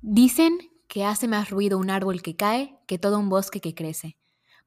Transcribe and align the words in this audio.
Dicen 0.00 0.58
que 0.86 1.04
hace 1.04 1.26
más 1.26 1.50
ruido 1.50 1.76
un 1.76 1.90
árbol 1.90 2.22
que 2.22 2.36
cae 2.36 2.78
que 2.86 2.98
todo 2.98 3.18
un 3.18 3.28
bosque 3.28 3.60
que 3.60 3.74
crece. 3.74 4.16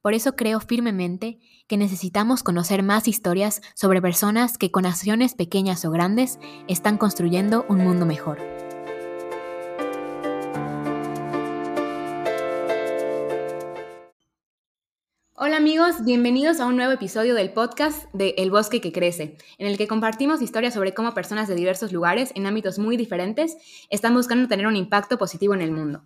Por 0.01 0.13
eso 0.13 0.35
creo 0.35 0.59
firmemente 0.59 1.39
que 1.67 1.77
necesitamos 1.77 2.43
conocer 2.43 2.83
más 2.83 3.07
historias 3.07 3.61
sobre 3.73 4.01
personas 4.01 4.57
que 4.57 4.71
con 4.71 4.85
acciones 4.85 5.35
pequeñas 5.35 5.85
o 5.85 5.91
grandes 5.91 6.37
están 6.67 6.97
construyendo 6.97 7.65
un 7.69 7.77
mundo 7.77 8.05
mejor. 8.05 8.39
Hola 15.43 15.57
amigos, 15.57 16.05
bienvenidos 16.05 16.59
a 16.59 16.67
un 16.67 16.75
nuevo 16.75 16.91
episodio 16.91 17.33
del 17.33 17.51
podcast 17.51 18.05
de 18.13 18.35
El 18.37 18.51
Bosque 18.51 18.79
que 18.79 18.91
Crece, 18.91 19.37
en 19.57 19.65
el 19.65 19.75
que 19.75 19.87
compartimos 19.87 20.39
historias 20.39 20.75
sobre 20.75 20.93
cómo 20.93 21.15
personas 21.15 21.47
de 21.47 21.55
diversos 21.55 21.91
lugares, 21.91 22.31
en 22.35 22.45
ámbitos 22.45 22.77
muy 22.77 22.95
diferentes, 22.95 23.57
están 23.89 24.13
buscando 24.13 24.47
tener 24.47 24.67
un 24.67 24.75
impacto 24.75 25.17
positivo 25.17 25.55
en 25.55 25.61
el 25.61 25.71
mundo. 25.71 26.03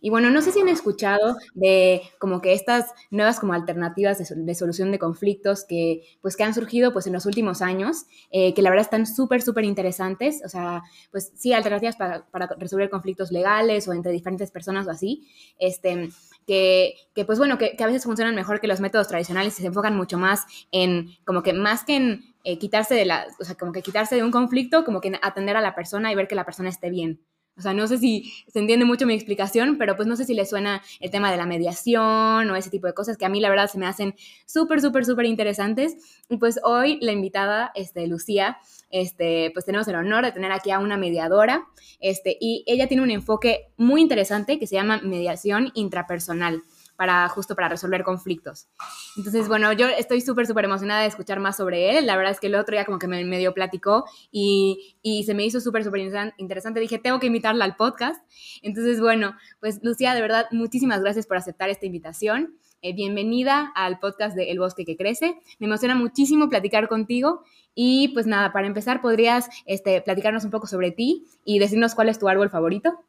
Y 0.00 0.10
bueno, 0.10 0.30
no 0.30 0.42
sé 0.42 0.52
si 0.52 0.60
han 0.60 0.68
escuchado 0.68 1.36
de 1.54 2.02
como 2.18 2.40
que 2.40 2.52
estas 2.52 2.92
nuevas 3.10 3.40
como 3.40 3.52
alternativas 3.52 4.18
de, 4.18 4.54
solución 4.54 4.92
de 4.92 4.98
conflictos 4.98 5.64
que 5.64 6.02
pues 6.20 6.36
que 6.36 6.44
han 6.44 6.54
surgido 6.54 6.92
pues 6.92 7.06
en 7.06 7.12
los 7.12 7.26
últimos 7.26 7.62
años, 7.62 8.06
eh, 8.30 8.54
que 8.54 8.62
la 8.62 8.70
verdad 8.70 8.84
están 8.84 9.06
súper, 9.06 9.42
súper 9.42 9.64
interesantes. 9.64 10.42
O 10.44 10.48
sea, 10.48 10.82
pues 11.10 11.32
sí, 11.34 11.52
alternativas 11.52 11.96
para, 11.96 12.26
para, 12.26 12.48
resolver 12.58 12.90
conflictos 12.90 13.32
legales 13.32 13.88
o 13.88 13.92
entre 13.92 14.12
diferentes 14.12 14.50
personas 14.50 14.86
o 14.86 14.90
así. 14.90 15.26
Este, 15.58 16.10
que, 16.46 16.94
que 17.14 17.24
pues 17.24 17.38
bueno, 17.38 17.58
que, 17.58 17.76
que, 17.76 17.84
a 17.84 17.86
veces 17.86 18.04
funcionan 18.04 18.34
mejor 18.34 18.60
que 18.60 18.68
los 18.68 18.80
métodos 18.80 19.08
tradicionales 19.08 19.58
y 19.58 19.62
se 19.62 19.66
enfocan 19.66 19.96
mucho 19.96 20.16
más 20.16 20.44
en, 20.70 21.08
como 21.24 21.42
que 21.42 21.52
más 21.52 21.84
que 21.84 21.96
en 21.96 22.34
eh, 22.44 22.58
quitarse 22.58 22.94
de 22.94 23.04
la, 23.04 23.26
o 23.40 23.44
sea, 23.44 23.56
como 23.56 23.72
que 23.72 23.82
quitarse 23.82 24.14
de 24.14 24.22
un 24.22 24.30
conflicto, 24.30 24.84
como 24.84 25.00
que 25.00 25.18
atender 25.20 25.56
a 25.56 25.60
la 25.60 25.74
persona 25.74 26.12
y 26.12 26.14
ver 26.14 26.28
que 26.28 26.36
la 26.36 26.44
persona 26.44 26.68
esté 26.68 26.90
bien. 26.90 27.20
O 27.58 27.62
sea, 27.62 27.72
no 27.72 27.86
sé 27.86 27.98
si 27.98 28.32
se 28.48 28.58
entiende 28.58 28.84
mucho 28.84 29.06
mi 29.06 29.14
explicación, 29.14 29.78
pero 29.78 29.96
pues 29.96 30.06
no 30.06 30.16
sé 30.16 30.24
si 30.24 30.34
le 30.34 30.44
suena 30.44 30.82
el 31.00 31.10
tema 31.10 31.30
de 31.30 31.38
la 31.38 31.46
mediación 31.46 32.50
o 32.50 32.56
ese 32.56 32.70
tipo 32.70 32.86
de 32.86 32.94
cosas 32.94 33.16
que 33.16 33.24
a 33.24 33.28
mí 33.30 33.40
la 33.40 33.48
verdad 33.48 33.70
se 33.70 33.78
me 33.78 33.86
hacen 33.86 34.14
súper, 34.44 34.80
súper, 34.80 35.06
súper 35.06 35.26
interesantes. 35.26 35.96
Y 36.28 36.36
pues 36.36 36.60
hoy 36.62 36.98
la 37.00 37.12
invitada, 37.12 37.72
este, 37.74 38.06
Lucía, 38.06 38.58
este, 38.90 39.50
pues 39.52 39.64
tenemos 39.64 39.88
el 39.88 39.96
honor 39.96 40.24
de 40.24 40.32
tener 40.32 40.52
aquí 40.52 40.70
a 40.70 40.78
una 40.78 40.96
mediadora, 40.96 41.66
este, 42.00 42.36
y 42.40 42.62
ella 42.66 42.88
tiene 42.88 43.02
un 43.02 43.10
enfoque 43.10 43.72
muy 43.76 44.00
interesante 44.00 44.58
que 44.58 44.66
se 44.66 44.76
llama 44.76 45.00
mediación 45.02 45.72
intrapersonal 45.74 46.62
para 46.96 47.28
justo 47.28 47.54
para 47.54 47.68
resolver 47.68 48.02
conflictos. 48.02 48.68
Entonces, 49.16 49.48
bueno, 49.48 49.72
yo 49.72 49.86
estoy 49.88 50.20
súper, 50.20 50.46
súper 50.46 50.64
emocionada 50.64 51.02
de 51.02 51.08
escuchar 51.08 51.40
más 51.40 51.56
sobre 51.56 51.98
él. 51.98 52.06
La 52.06 52.16
verdad 52.16 52.32
es 52.32 52.40
que 52.40 52.48
el 52.48 52.54
otro 52.54 52.74
día 52.74 52.84
como 52.84 52.98
que 52.98 53.08
me 53.08 53.24
medio 53.24 53.54
platicó 53.54 54.04
y, 54.30 54.96
y 55.02 55.24
se 55.24 55.34
me 55.34 55.44
hizo 55.44 55.60
súper, 55.60 55.84
súper 55.84 56.00
interesante. 56.38 56.80
Dije, 56.80 56.98
tengo 56.98 57.20
que 57.20 57.26
invitarla 57.26 57.64
al 57.64 57.76
podcast. 57.76 58.24
Entonces, 58.62 59.00
bueno, 59.00 59.36
pues 59.60 59.80
Lucía, 59.82 60.14
de 60.14 60.22
verdad, 60.22 60.46
muchísimas 60.50 61.00
gracias 61.00 61.26
por 61.26 61.36
aceptar 61.36 61.68
esta 61.68 61.86
invitación. 61.86 62.56
Eh, 62.82 62.92
bienvenida 62.92 63.72
al 63.74 63.98
podcast 63.98 64.36
de 64.36 64.50
El 64.50 64.58
Bosque 64.58 64.84
que 64.84 64.96
Crece. 64.96 65.40
Me 65.58 65.66
emociona 65.66 65.94
muchísimo 65.94 66.48
platicar 66.48 66.88
contigo. 66.88 67.42
Y 67.74 68.08
pues 68.08 68.26
nada, 68.26 68.52
para 68.52 68.66
empezar, 68.66 69.00
¿podrías 69.00 69.48
este, 69.64 70.00
platicarnos 70.02 70.44
un 70.44 70.50
poco 70.50 70.66
sobre 70.66 70.92
ti 70.92 71.26
y 71.44 71.58
decirnos 71.58 71.94
cuál 71.94 72.10
es 72.10 72.18
tu 72.18 72.28
árbol 72.28 72.50
favorito? 72.50 73.04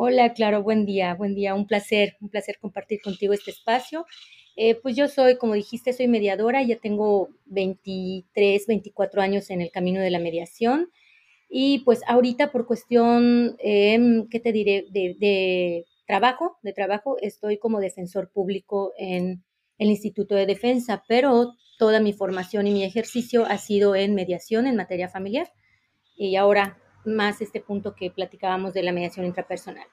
Hola, 0.00 0.32
claro, 0.32 0.62
buen 0.62 0.86
día, 0.86 1.12
buen 1.14 1.34
día, 1.34 1.56
un 1.56 1.66
placer, 1.66 2.16
un 2.20 2.28
placer 2.28 2.58
compartir 2.60 3.00
contigo 3.02 3.32
este 3.32 3.50
espacio. 3.50 4.06
Eh, 4.54 4.76
pues 4.76 4.94
yo 4.94 5.08
soy, 5.08 5.36
como 5.38 5.54
dijiste, 5.54 5.92
soy 5.92 6.06
mediadora, 6.06 6.62
ya 6.62 6.78
tengo 6.78 7.30
23, 7.46 8.64
24 8.68 9.20
años 9.20 9.50
en 9.50 9.60
el 9.60 9.72
camino 9.72 10.00
de 10.00 10.10
la 10.10 10.20
mediación 10.20 10.92
y 11.48 11.80
pues 11.80 12.02
ahorita 12.06 12.52
por 12.52 12.64
cuestión, 12.64 13.56
eh, 13.58 13.98
¿qué 14.30 14.38
te 14.38 14.52
diré? 14.52 14.86
De, 14.92 15.84
trabajo, 16.06 16.58
de 16.62 16.72
trabajo, 16.72 17.16
estoy 17.20 17.58
como 17.58 17.80
defensor 17.80 18.30
público 18.30 18.92
en 18.98 19.42
el 19.78 19.88
Instituto 19.88 20.36
de 20.36 20.46
Defensa, 20.46 21.02
pero 21.08 21.54
toda 21.76 21.98
mi 21.98 22.12
formación 22.12 22.68
y 22.68 22.70
mi 22.70 22.84
ejercicio 22.84 23.46
ha 23.46 23.58
sido 23.58 23.96
en 23.96 24.14
mediación 24.14 24.68
en 24.68 24.76
materia 24.76 25.08
familiar 25.08 25.52
y 26.14 26.36
ahora 26.36 26.78
más 27.04 27.40
este 27.40 27.60
punto 27.60 27.94
que 27.94 28.10
platicábamos 28.10 28.74
de 28.74 28.82
la 28.82 28.92
mediación 28.92 29.26
intrapersonal. 29.26 29.86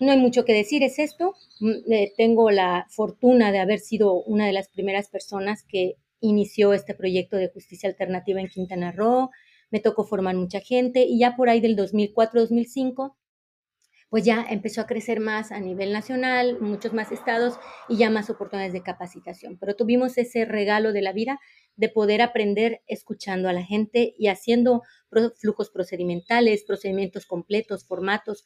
No 0.00 0.12
hay 0.12 0.18
mucho 0.18 0.44
que 0.44 0.52
decir, 0.52 0.82
es 0.82 0.98
esto. 0.98 1.34
Mm, 1.60 1.92
eh, 1.92 2.12
tengo 2.16 2.50
la 2.50 2.86
fortuna 2.90 3.50
de 3.50 3.58
haber 3.58 3.80
sido 3.80 4.14
una 4.22 4.46
de 4.46 4.52
las 4.52 4.68
primeras 4.68 5.08
personas 5.08 5.64
que 5.64 5.96
inició 6.20 6.72
este 6.72 6.94
proyecto 6.94 7.36
de 7.36 7.48
justicia 7.48 7.88
alternativa 7.88 8.40
en 8.40 8.48
Quintana 8.48 8.92
Roo. 8.92 9.30
Me 9.70 9.80
tocó 9.80 10.04
formar 10.04 10.36
mucha 10.36 10.60
gente 10.60 11.04
y 11.04 11.18
ya 11.18 11.36
por 11.36 11.48
ahí 11.48 11.60
del 11.60 11.76
2004-2005 11.76 13.14
pues 14.10 14.24
ya 14.24 14.46
empezó 14.48 14.80
a 14.80 14.86
crecer 14.86 15.20
más 15.20 15.52
a 15.52 15.60
nivel 15.60 15.92
nacional, 15.92 16.58
muchos 16.60 16.94
más 16.94 17.12
estados 17.12 17.58
y 17.88 17.98
ya 17.98 18.10
más 18.10 18.30
oportunidades 18.30 18.72
de 18.72 18.82
capacitación. 18.82 19.58
Pero 19.58 19.76
tuvimos 19.76 20.16
ese 20.16 20.44
regalo 20.44 20.92
de 20.92 21.02
la 21.02 21.12
vida 21.12 21.38
de 21.78 21.88
poder 21.88 22.20
aprender 22.20 22.82
escuchando 22.88 23.48
a 23.48 23.52
la 23.52 23.64
gente 23.64 24.14
y 24.18 24.26
haciendo 24.26 24.82
flujos 25.36 25.70
procedimentales, 25.70 26.64
procedimientos 26.64 27.24
completos, 27.24 27.86
formatos, 27.86 28.44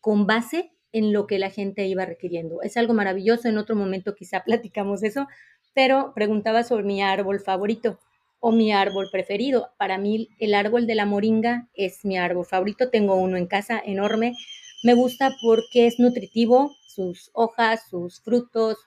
con 0.00 0.26
base 0.26 0.72
en 0.92 1.12
lo 1.12 1.26
que 1.26 1.38
la 1.38 1.50
gente 1.50 1.86
iba 1.86 2.04
requiriendo. 2.04 2.62
Es 2.62 2.76
algo 2.76 2.92
maravilloso, 2.92 3.48
en 3.48 3.58
otro 3.58 3.76
momento 3.76 4.14
quizá 4.14 4.42
platicamos 4.44 5.04
eso, 5.04 5.28
pero 5.72 6.12
preguntaba 6.14 6.64
sobre 6.64 6.84
mi 6.84 7.00
árbol 7.00 7.40
favorito 7.40 8.00
o 8.40 8.50
mi 8.50 8.72
árbol 8.72 9.08
preferido. 9.10 9.70
Para 9.78 9.96
mí 9.96 10.28
el 10.40 10.52
árbol 10.52 10.88
de 10.88 10.96
la 10.96 11.06
moringa 11.06 11.68
es 11.74 12.04
mi 12.04 12.18
árbol 12.18 12.44
favorito, 12.44 12.90
tengo 12.90 13.14
uno 13.14 13.36
en 13.36 13.46
casa 13.46 13.80
enorme, 13.84 14.34
me 14.82 14.94
gusta 14.94 15.30
porque 15.40 15.86
es 15.86 16.00
nutritivo, 16.00 16.72
sus 16.88 17.30
hojas, 17.34 17.88
sus 17.88 18.20
frutos, 18.20 18.78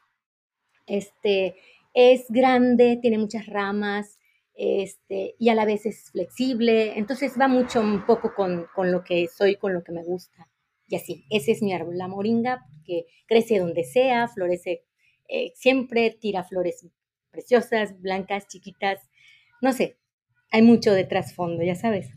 este, 0.87 1.55
es 1.99 2.27
grande, 2.29 2.99
tiene 3.01 3.17
muchas 3.17 3.47
ramas, 3.47 4.19
este, 4.53 5.33
y 5.39 5.49
a 5.49 5.55
la 5.55 5.65
vez 5.65 5.87
es 5.87 6.11
flexible, 6.11 6.95
entonces 6.95 7.33
va 7.41 7.47
mucho 7.47 7.81
un 7.81 8.05
poco 8.05 8.35
con, 8.35 8.67
con, 8.75 8.91
lo 8.91 9.03
que 9.03 9.27
soy, 9.27 9.55
con 9.55 9.73
lo 9.73 9.83
que 9.83 9.91
me 9.91 10.03
gusta. 10.03 10.47
Y 10.87 10.95
así, 10.95 11.25
ese 11.31 11.53
es 11.53 11.63
mi 11.63 11.73
árbol, 11.73 11.97
la 11.97 12.07
moringa, 12.07 12.63
que 12.85 13.07
crece 13.25 13.57
donde 13.57 13.83
sea, 13.83 14.27
florece 14.27 14.83
eh, 15.27 15.53
siempre, 15.55 16.11
tira 16.11 16.43
flores 16.43 16.85
preciosas, 17.31 17.99
blancas, 17.99 18.47
chiquitas, 18.47 19.09
no 19.59 19.73
sé, 19.73 19.97
hay 20.51 20.61
mucho 20.61 20.93
de 20.93 21.03
trasfondo, 21.03 21.63
ya 21.63 21.73
sabes. 21.73 22.11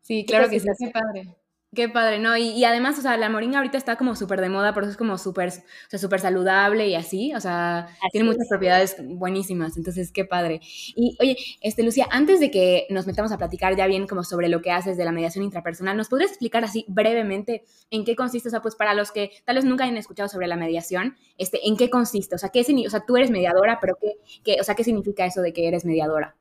Sí, 0.00 0.24
claro 0.26 0.50
que 0.50 0.58
sí, 0.58 0.66
qué 0.76 0.90
padre. 0.90 1.36
Qué 1.74 1.88
padre, 1.88 2.18
¿no? 2.18 2.36
Y, 2.36 2.62
además, 2.66 2.98
o 2.98 3.02
sea, 3.02 3.16
la 3.16 3.30
moringa 3.30 3.56
ahorita 3.56 3.78
está 3.78 3.96
como 3.96 4.14
súper 4.14 4.42
de 4.42 4.50
moda, 4.50 4.74
por 4.74 4.82
eso 4.82 4.90
es 4.92 4.98
como 4.98 5.16
súper, 5.16 5.48
o 5.48 5.88
sea, 5.88 5.98
súper 5.98 6.20
saludable 6.20 6.86
y 6.86 6.94
así, 6.94 7.32
o 7.34 7.40
sea, 7.40 7.88
tiene 8.10 8.26
muchas 8.26 8.46
propiedades 8.46 8.96
buenísimas, 9.02 9.78
entonces, 9.78 10.12
qué 10.12 10.26
padre. 10.26 10.60
Y 10.62 11.16
oye, 11.18 11.34
este, 11.62 11.82
Lucía, 11.82 12.06
antes 12.10 12.40
de 12.40 12.50
que 12.50 12.86
nos 12.90 13.06
metamos 13.06 13.32
a 13.32 13.38
platicar 13.38 13.74
ya 13.74 13.86
bien 13.86 14.06
como 14.06 14.22
sobre 14.22 14.50
lo 14.50 14.60
que 14.60 14.70
haces 14.70 14.98
de 14.98 15.06
la 15.06 15.12
mediación 15.12 15.44
intrapersonal, 15.44 15.96
¿nos 15.96 16.10
podrías 16.10 16.32
explicar 16.32 16.62
así 16.62 16.84
brevemente 16.88 17.64
en 17.88 18.04
qué 18.04 18.16
consiste? 18.16 18.48
O 18.48 18.50
sea, 18.50 18.60
pues 18.60 18.76
para 18.76 18.92
los 18.92 19.10
que 19.10 19.30
tal 19.46 19.56
vez 19.56 19.64
nunca 19.64 19.84
hayan 19.84 19.96
escuchado 19.96 20.28
sobre 20.28 20.48
la 20.48 20.56
mediación, 20.56 21.16
este, 21.38 21.66
¿en 21.66 21.78
qué 21.78 21.88
consiste? 21.88 22.34
O 22.34 22.38
sea, 22.38 22.50
¿qué, 22.50 22.60
o 22.60 22.90
sea, 22.90 23.06
tú 23.06 23.16
eres 23.16 23.30
mediadora, 23.30 23.78
pero 23.80 23.96
qué, 23.98 24.16
qué, 24.44 24.60
o 24.60 24.64
sea, 24.64 24.74
¿qué 24.74 24.84
significa 24.84 25.24
eso 25.24 25.40
de 25.40 25.54
que 25.54 25.68
eres 25.68 25.86
mediadora? 25.86 26.36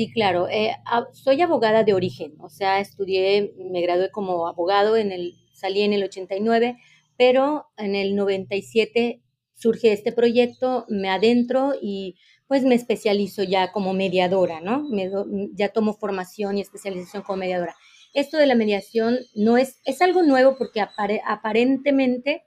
Sí, 0.00 0.10
claro. 0.10 0.48
Eh, 0.48 0.74
soy 1.12 1.42
abogada 1.42 1.84
de 1.84 1.92
origen, 1.92 2.32
o 2.40 2.48
sea, 2.48 2.80
estudié, 2.80 3.52
me 3.70 3.82
gradué 3.82 4.10
como 4.10 4.48
abogado, 4.48 4.96
en 4.96 5.12
el, 5.12 5.34
salí 5.52 5.82
en 5.82 5.92
el 5.92 6.02
89, 6.04 6.78
pero 7.18 7.66
en 7.76 7.94
el 7.94 8.16
97 8.16 9.20
surge 9.54 9.92
este 9.92 10.12
proyecto, 10.12 10.86
me 10.88 11.10
adentro 11.10 11.74
y 11.78 12.16
pues 12.46 12.64
me 12.64 12.76
especializo 12.76 13.42
ya 13.42 13.72
como 13.72 13.92
mediadora, 13.92 14.62
¿no? 14.62 14.88
ya 15.52 15.68
tomo 15.68 15.92
formación 15.92 16.56
y 16.56 16.62
especialización 16.62 17.22
como 17.22 17.36
mediadora. 17.36 17.76
Esto 18.14 18.38
de 18.38 18.46
la 18.46 18.54
mediación 18.54 19.18
no 19.34 19.58
es, 19.58 19.82
es 19.84 20.00
algo 20.00 20.22
nuevo 20.22 20.56
porque 20.56 20.80
aparentemente 20.80 22.46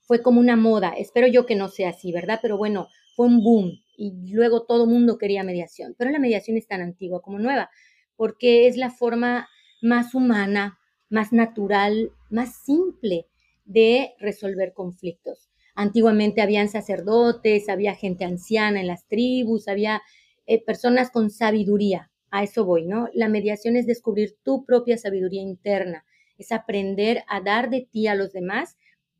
fue 0.00 0.22
como 0.22 0.40
una 0.40 0.56
moda. 0.56 0.94
Espero 0.96 1.26
yo 1.26 1.44
que 1.44 1.56
no 1.56 1.68
sea 1.68 1.90
así, 1.90 2.10
¿verdad? 2.10 2.38
Pero 2.40 2.56
bueno, 2.56 2.88
fue 3.18 3.26
un 3.26 3.42
boom 3.42 3.72
y 3.96 4.12
luego 4.32 4.64
todo 4.64 4.86
mundo 4.86 5.18
quería 5.18 5.42
mediación. 5.42 5.96
Pero 5.98 6.12
la 6.12 6.20
mediación 6.20 6.56
es 6.56 6.68
tan 6.68 6.80
antigua 6.82 7.20
como 7.20 7.40
nueva, 7.40 7.68
porque 8.14 8.68
es 8.68 8.76
la 8.76 8.90
forma 8.90 9.48
más 9.82 10.14
humana, 10.14 10.78
más 11.10 11.32
natural, 11.32 12.12
más 12.30 12.62
simple 12.64 13.26
de 13.64 14.14
resolver 14.20 14.72
conflictos. 14.72 15.50
Antiguamente 15.74 16.42
habían 16.42 16.68
sacerdotes, 16.68 17.68
había 17.68 17.96
gente 17.96 18.24
anciana 18.24 18.80
en 18.80 18.86
las 18.86 19.08
tribus, 19.08 19.66
había 19.66 20.00
eh, 20.46 20.64
personas 20.64 21.10
con 21.10 21.28
sabiduría. 21.28 22.12
A 22.30 22.44
eso 22.44 22.64
voy, 22.64 22.86
¿no? 22.86 23.08
La 23.14 23.28
mediación 23.28 23.74
es 23.74 23.88
descubrir 23.88 24.36
tu 24.44 24.64
propia 24.64 24.96
sabiduría 24.96 25.42
interna, 25.42 26.04
es 26.38 26.52
aprender 26.52 27.24
a 27.26 27.40
dar 27.40 27.68
de 27.68 27.88
ti 27.90 28.06
a 28.06 28.14
los 28.14 28.32
demás 28.32 28.76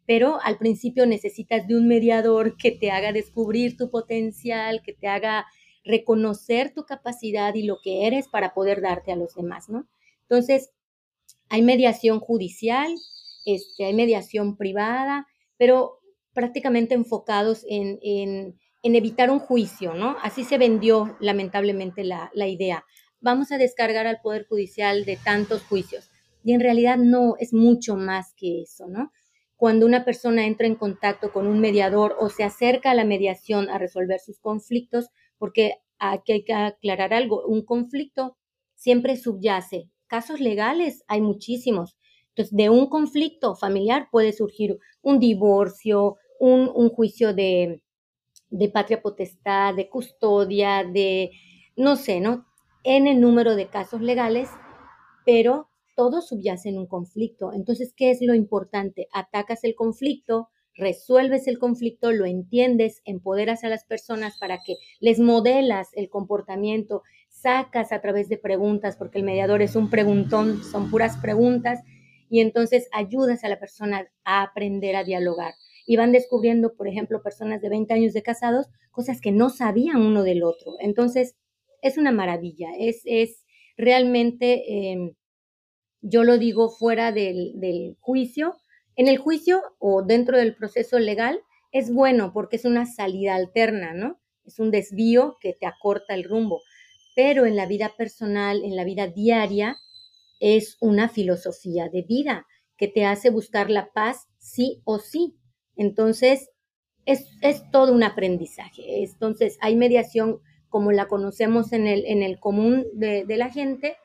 pero 0.09 0.41
al 0.43 0.57
principio 0.57 1.05
necesitas 1.05 1.69
de 1.69 1.77
un 1.77 1.87
mediador 1.87 2.57
que 2.57 2.71
te 2.71 2.91
haga 2.91 3.13
descubrir 3.13 3.77
tu 3.77 3.91
potencial, 3.91 4.81
que 4.83 4.95
te 4.95 5.07
haga 5.07 5.45
reconocer 5.85 6.73
tu 6.73 6.87
capacidad 6.87 7.55
y 7.55 7.65
lo 7.65 7.77
que 7.85 8.07
eres 8.07 8.27
para 8.27 8.55
poder 8.55 8.81
darte 8.81 9.13
a 9.13 9.17
los 9.17 9.35
demás, 9.35 9.69
¿no? 9.69 9.87
Entonces, 10.23 10.71
Hay 11.51 11.63
mediación 11.63 12.21
judicial, 12.21 12.95
este, 13.47 13.85
hay 13.85 13.95
mediación 13.95 14.57
privada, 14.57 15.27
pero 15.59 15.99
prácticamente 16.35 16.95
enfocados 16.95 17.65
en, 17.69 17.99
evitar 18.83 19.31
un 19.31 19.41
juicio, 19.41 19.93
¿no? 19.95 20.17
Así 20.23 20.45
se 20.45 20.59
vendió 20.59 21.17
lamentablemente 21.21 22.05
la, 22.05 22.31
la 22.35 22.47
idea. 22.49 22.85
Vamos 23.21 23.53
a 23.53 23.59
descargar 23.59 24.07
al 24.07 24.21
Poder 24.23 24.47
Judicial 24.47 25.05
de 25.05 25.17
tantos 25.17 25.63
juicios. 25.65 26.11
Y 26.45 26.53
en 26.53 26.61
realidad 26.61 26.97
no, 26.97 27.37
es 27.39 27.53
mucho 27.53 27.97
más 27.97 28.35
que 28.35 28.63
eso, 28.63 28.87
¿no? 28.89 29.11
Cuando 29.59 29.87
una 29.87 30.05
persona 30.05 30.47
entra 30.47 30.69
en 30.69 30.77
contacto 30.77 31.33
con 31.33 31.49
un 31.49 31.59
mediador 31.59 32.15
o 32.21 32.29
se 32.29 32.45
acerca 32.45 32.93
a 32.93 32.95
la 32.95 33.05
mediación 33.05 33.69
a 33.71 33.79
resolver 33.79 34.21
sus 34.21 34.39
conflictos, 34.39 35.09
porque 35.37 35.75
aquí 35.99 36.31
hay 36.31 36.45
que 36.45 36.55
aclarar 36.55 37.13
algo, 37.13 37.45
un 37.45 37.65
conflicto 37.65 38.37
siempre 38.77 39.17
subyace. 39.17 39.91
Casos 40.07 40.39
legales 40.39 41.03
hay 41.09 41.23
muchísimos. 41.23 41.99
Entonces, 42.29 42.57
de 42.57 42.71
un 42.71 42.87
conflicto 42.87 43.57
familiar 43.57 44.07
puede 44.13 44.33
surgir 44.33 44.79
un 45.03 45.19
divorcio, 45.19 46.19
un, 46.39 46.89
juicio 46.91 47.35
de, 47.35 47.83
de 48.51 48.69
patria 48.69 49.03
potestad, 49.03 49.75
de 49.75 49.89
custodia, 49.89 50.85
de, 50.85 51.33
no 51.75 51.97
sé, 51.97 52.21
¿no? 52.21 52.47
El 52.85 53.21
número 53.21 53.57
de 53.57 53.67
casos 53.67 54.03
legales, 54.03 54.49
pero 55.27 55.69
todo 55.99 56.23
subyace 56.23 56.69
en 56.69 56.79
un 56.79 56.87
conflicto. 56.87 57.53
Entonces, 57.53 57.93
¿qué 57.93 58.13
es 58.13 58.23
lo 58.23 58.33
importante? 58.33 59.09
Atacas 59.13 59.65
el 59.65 59.75
conflicto, 59.75 60.49
resuelves 60.77 61.49
el 61.49 61.59
conflicto, 61.59 62.13
lo 62.13 62.25
entiendes, 62.25 63.03
empoderas 63.05 63.65
a 63.65 63.69
las 63.69 63.85
personas 63.85 64.39
para 64.39 64.61
que 64.65 64.77
les 65.01 65.19
modelas 65.19 65.89
el 65.95 66.09
comportamiento, 66.09 67.03
sacas 67.29 67.91
a 67.91 68.01
través 68.01 68.29
de 68.29 68.39
preguntas, 68.39 68.97
porque 68.97 69.19
el 69.19 69.25
mediador 69.25 69.61
es 69.61 69.75
un 69.75 69.91
preguntón, 69.91 70.63
son 70.63 70.89
puras 70.89 71.17
preguntas, 71.17 71.81
y 72.31 72.43
entonces 72.43 72.89
ayudas 72.93 73.43
a 73.43 73.49
la 73.49 73.59
persona 73.59 74.07
a 74.23 74.43
aprender 74.43 74.95
a 74.95 75.03
dialogar. 75.03 75.55
Y 75.85 75.97
van 75.97 76.13
descubriendo, 76.13 76.77
por 76.77 76.87
ejemplo, 76.87 77.25
personas 77.25 77.61
de 77.61 77.71
20 77.71 77.93
años 77.93 78.13
de 78.13 78.23
casados, 78.23 78.69
cosas 78.93 79.21
que 79.21 79.33
no 79.33 79.51
sabían 79.51 80.01
uno 80.01 80.23
del 80.23 80.45
otro. 80.45 80.75
Entonces, 80.79 81.35
es 81.83 81.99
una 81.99 82.13
maravilla, 82.13 82.69
es, 82.79 83.03
es 83.05 83.45
realmente, 83.77 84.93
em, 84.93 85.15
yo 86.01 86.25
lo 86.25 86.39
digo 86.39 86.71
fuera 86.71 87.13
del, 87.13 87.53
del 87.57 87.97
juicio, 88.01 88.57
en 88.97 89.09
el 89.09 89.19
juicio 89.19 89.63
o 89.79 90.03
dentro 90.03 90.37
del 90.37 90.55
proceso 90.55 90.99
legal, 90.99 91.41
es 91.73 91.93
bueno 91.93 92.33
porque 92.33 92.57
es 92.57 92.65
una 92.65 92.87
salida 92.87 93.35
alterna, 93.35 93.93
¿no? 93.95 94.19
Es 94.45 94.59
un 94.59 94.71
desvío 94.71 95.37
que 95.41 95.53
te 95.53 95.67
acorta 95.67 96.15
el 96.15 96.25
rumbo. 96.25 96.63
Pero 97.15 97.47
en 97.47 97.57
la 97.57 97.67
vida 97.67 97.93
personal, 97.97 98.65
en 98.65 98.77
la 98.77 98.85
vida 98.85 99.07
diaria, 99.07 99.77
es 100.41 100.77
una 100.81 101.09
filosofía 101.09 101.89
de 101.89 102.03
vida 102.03 102.47
que 102.77 102.89
te 102.89 103.05
hace 103.05 103.31
buscar 103.31 103.71
la 103.71 103.93
paz 103.93 104.29
sí 104.39 104.81
o 104.85 104.99
sí. 104.99 105.37
Entonces, 105.77 106.51
es, 107.05 107.71
todo 107.71 107.93
un 107.93 108.03
aprendizaje. 108.03 109.03
Entonces, 109.03 109.59
hay 109.61 109.77
mediación 109.77 110.41
como 110.69 110.93
la 110.93 111.09
conocemos 111.09 111.73
en 111.73 111.87
el, 111.87 112.05
en 112.07 112.23
el 112.23 112.39
común 112.39 112.87
de, 112.93 113.25
la 113.29 113.51
gente. 113.51 113.97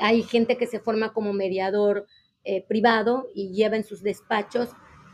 Hay 0.00 0.22
gente 0.22 0.56
que 0.56 0.66
se 0.66 0.80
forma 0.80 1.12
como 1.12 1.32
mediador 1.32 2.06
eh, 2.42 2.64
privado 2.66 3.28
y 3.34 3.52
lleva 3.52 3.76
en 3.76 3.84
sus 3.84 4.02
despachos, 4.02 4.70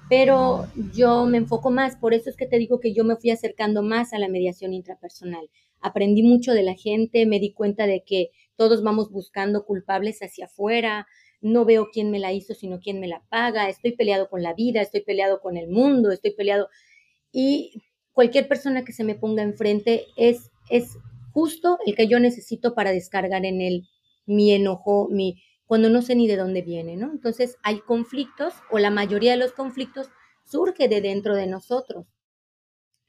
pero 0.08 0.66
yo 0.94 1.26
me 1.26 1.38
enfoco 1.38 1.72
más, 1.72 1.96
por 1.96 2.14
eso 2.14 2.30
es 2.30 2.36
que 2.36 2.46
te 2.46 2.58
digo 2.58 2.78
que 2.78 2.94
yo 2.94 3.02
me 3.02 3.16
fui 3.16 3.30
acercando 3.30 3.82
más 3.82 4.12
a 4.12 4.18
la 4.20 4.28
mediación 4.28 4.72
intrapersonal. 4.72 5.50
Aprendí 5.80 6.22
mucho 6.22 6.52
de 6.52 6.62
la 6.62 6.74
gente, 6.74 7.26
me 7.26 7.40
di 7.40 7.52
cuenta 7.52 7.88
de 7.88 8.04
que 8.06 8.30
todos 8.54 8.84
vamos 8.84 9.10
buscando 9.10 9.64
culpables 9.64 10.20
hacia 10.20 10.46
afuera, 10.46 11.08
no 11.40 11.64
veo 11.64 11.88
quién 11.92 12.12
me 12.12 12.20
la 12.20 12.32
hizo, 12.32 12.54
sino 12.54 12.78
quién 12.78 13.00
me 13.00 13.08
la 13.08 13.22
paga, 13.28 13.68
estoy 13.68 13.92
peleado 13.92 14.28
con 14.28 14.42
la 14.42 14.54
vida, 14.54 14.80
estoy 14.80 15.00
peleado 15.00 15.40
con 15.40 15.56
el 15.56 15.68
mundo, 15.68 16.12
estoy 16.12 16.30
peleado. 16.30 16.68
Y 17.32 17.82
cualquier 18.12 18.46
persona 18.46 18.84
que 18.84 18.92
se 18.92 19.04
me 19.04 19.16
ponga 19.16 19.42
enfrente 19.42 20.06
es, 20.16 20.52
es 20.70 20.96
justo 21.32 21.78
el 21.84 21.96
que 21.96 22.06
yo 22.06 22.20
necesito 22.20 22.74
para 22.74 22.92
descargar 22.92 23.44
en 23.44 23.60
él 23.60 23.88
mi 24.26 24.52
enojo, 24.52 25.08
mi 25.10 25.42
cuando 25.66 25.90
no 25.90 26.00
sé 26.02 26.14
ni 26.14 26.28
de 26.28 26.36
dónde 26.36 26.62
viene, 26.62 26.96
¿no? 26.96 27.10
Entonces 27.10 27.56
hay 27.62 27.80
conflictos 27.80 28.54
o 28.70 28.78
la 28.78 28.90
mayoría 28.90 29.32
de 29.32 29.38
los 29.38 29.52
conflictos 29.52 30.08
surge 30.44 30.88
de 30.88 31.00
dentro 31.00 31.34
de 31.34 31.46
nosotros. 31.46 32.06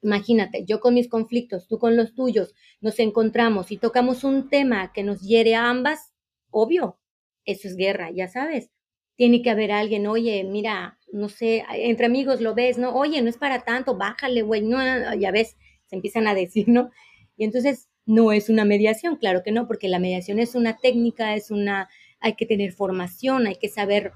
Imagínate, 0.02 0.64
yo 0.66 0.80
con 0.80 0.94
mis 0.94 1.10
conflictos, 1.10 1.68
tú 1.68 1.80
con 1.80 1.96
los 1.96 2.14
tuyos, 2.14 2.54
nos 2.82 3.00
encontramos 3.00 3.72
y 3.72 3.78
tocamos 3.78 4.24
un 4.24 4.50
tema 4.50 4.92
que 4.94 5.04
nos 5.04 5.22
hiere 5.22 5.56
a 5.56 5.70
ambas, 5.70 6.14
obvio, 6.52 7.00
eso 7.46 7.68
es 7.68 7.76
guerra, 7.76 8.12
ya 8.12 8.28
sabes. 8.28 8.70
Tiene 9.16 9.42
que 9.42 9.50
haber 9.50 9.72
alguien, 9.72 10.06
oye, 10.08 10.44
mira, 10.44 11.00
no 11.12 11.30
sé, 11.30 11.64
entre 11.72 12.06
amigos 12.06 12.42
lo 12.42 12.54
ves, 12.54 12.78
¿no? 12.78 12.94
Oye, 12.96 13.22
no 13.22 13.30
es 13.30 13.38
para 13.38 13.64
tanto, 13.64 13.98
bájale, 13.98 14.44
güey, 14.44 14.62
no, 14.62 14.80
ya 15.16 15.32
ves, 15.32 15.58
se 15.88 15.96
empiezan 15.96 16.28
a 16.28 16.36
decir, 16.36 16.68
¿no? 16.70 16.92
Y 17.36 17.46
entonces 17.46 17.90
no 18.08 18.32
es 18.32 18.50
una 18.50 18.66
mediación, 18.66 19.18
claro 19.18 19.44
que 19.44 19.52
no, 19.52 19.68
porque 19.68 19.88
la 19.88 20.00
mediación 20.00 20.40
es 20.40 20.56
una 20.56 20.78
técnica, 20.78 21.36
es 21.36 21.52
una, 21.52 21.90
hay 22.20 22.34
que 22.34 22.48
tener 22.48 22.74
formación, 22.74 23.46
hay 23.46 23.58
que 23.58 23.70
saber 23.70 24.12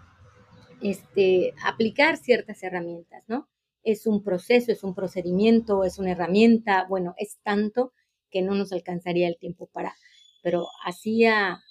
este, 0.81 1.53
aplicar 1.63 2.17
ciertas 2.17 2.63
herramientas, 2.63 3.23
¿no? 3.27 3.47
es 3.83 4.07
un 4.07 4.23
proceso, 4.23 4.71
es 4.71 4.83
un 4.83 4.93
procedimiento, 4.93 5.83
es 5.83 5.97
una 5.99 6.11
herramienta, 6.11 6.85
bueno, 6.87 7.13
es 7.17 7.39
tanto 7.43 7.93
que 8.29 8.41
no 8.41 8.55
nos 8.55 8.71
alcanzaría 8.71 9.27
el 9.27 9.37
tiempo 9.37 9.67
para, 9.67 9.95
pero 10.43 10.67
así 10.85 11.25
a, 11.25 11.61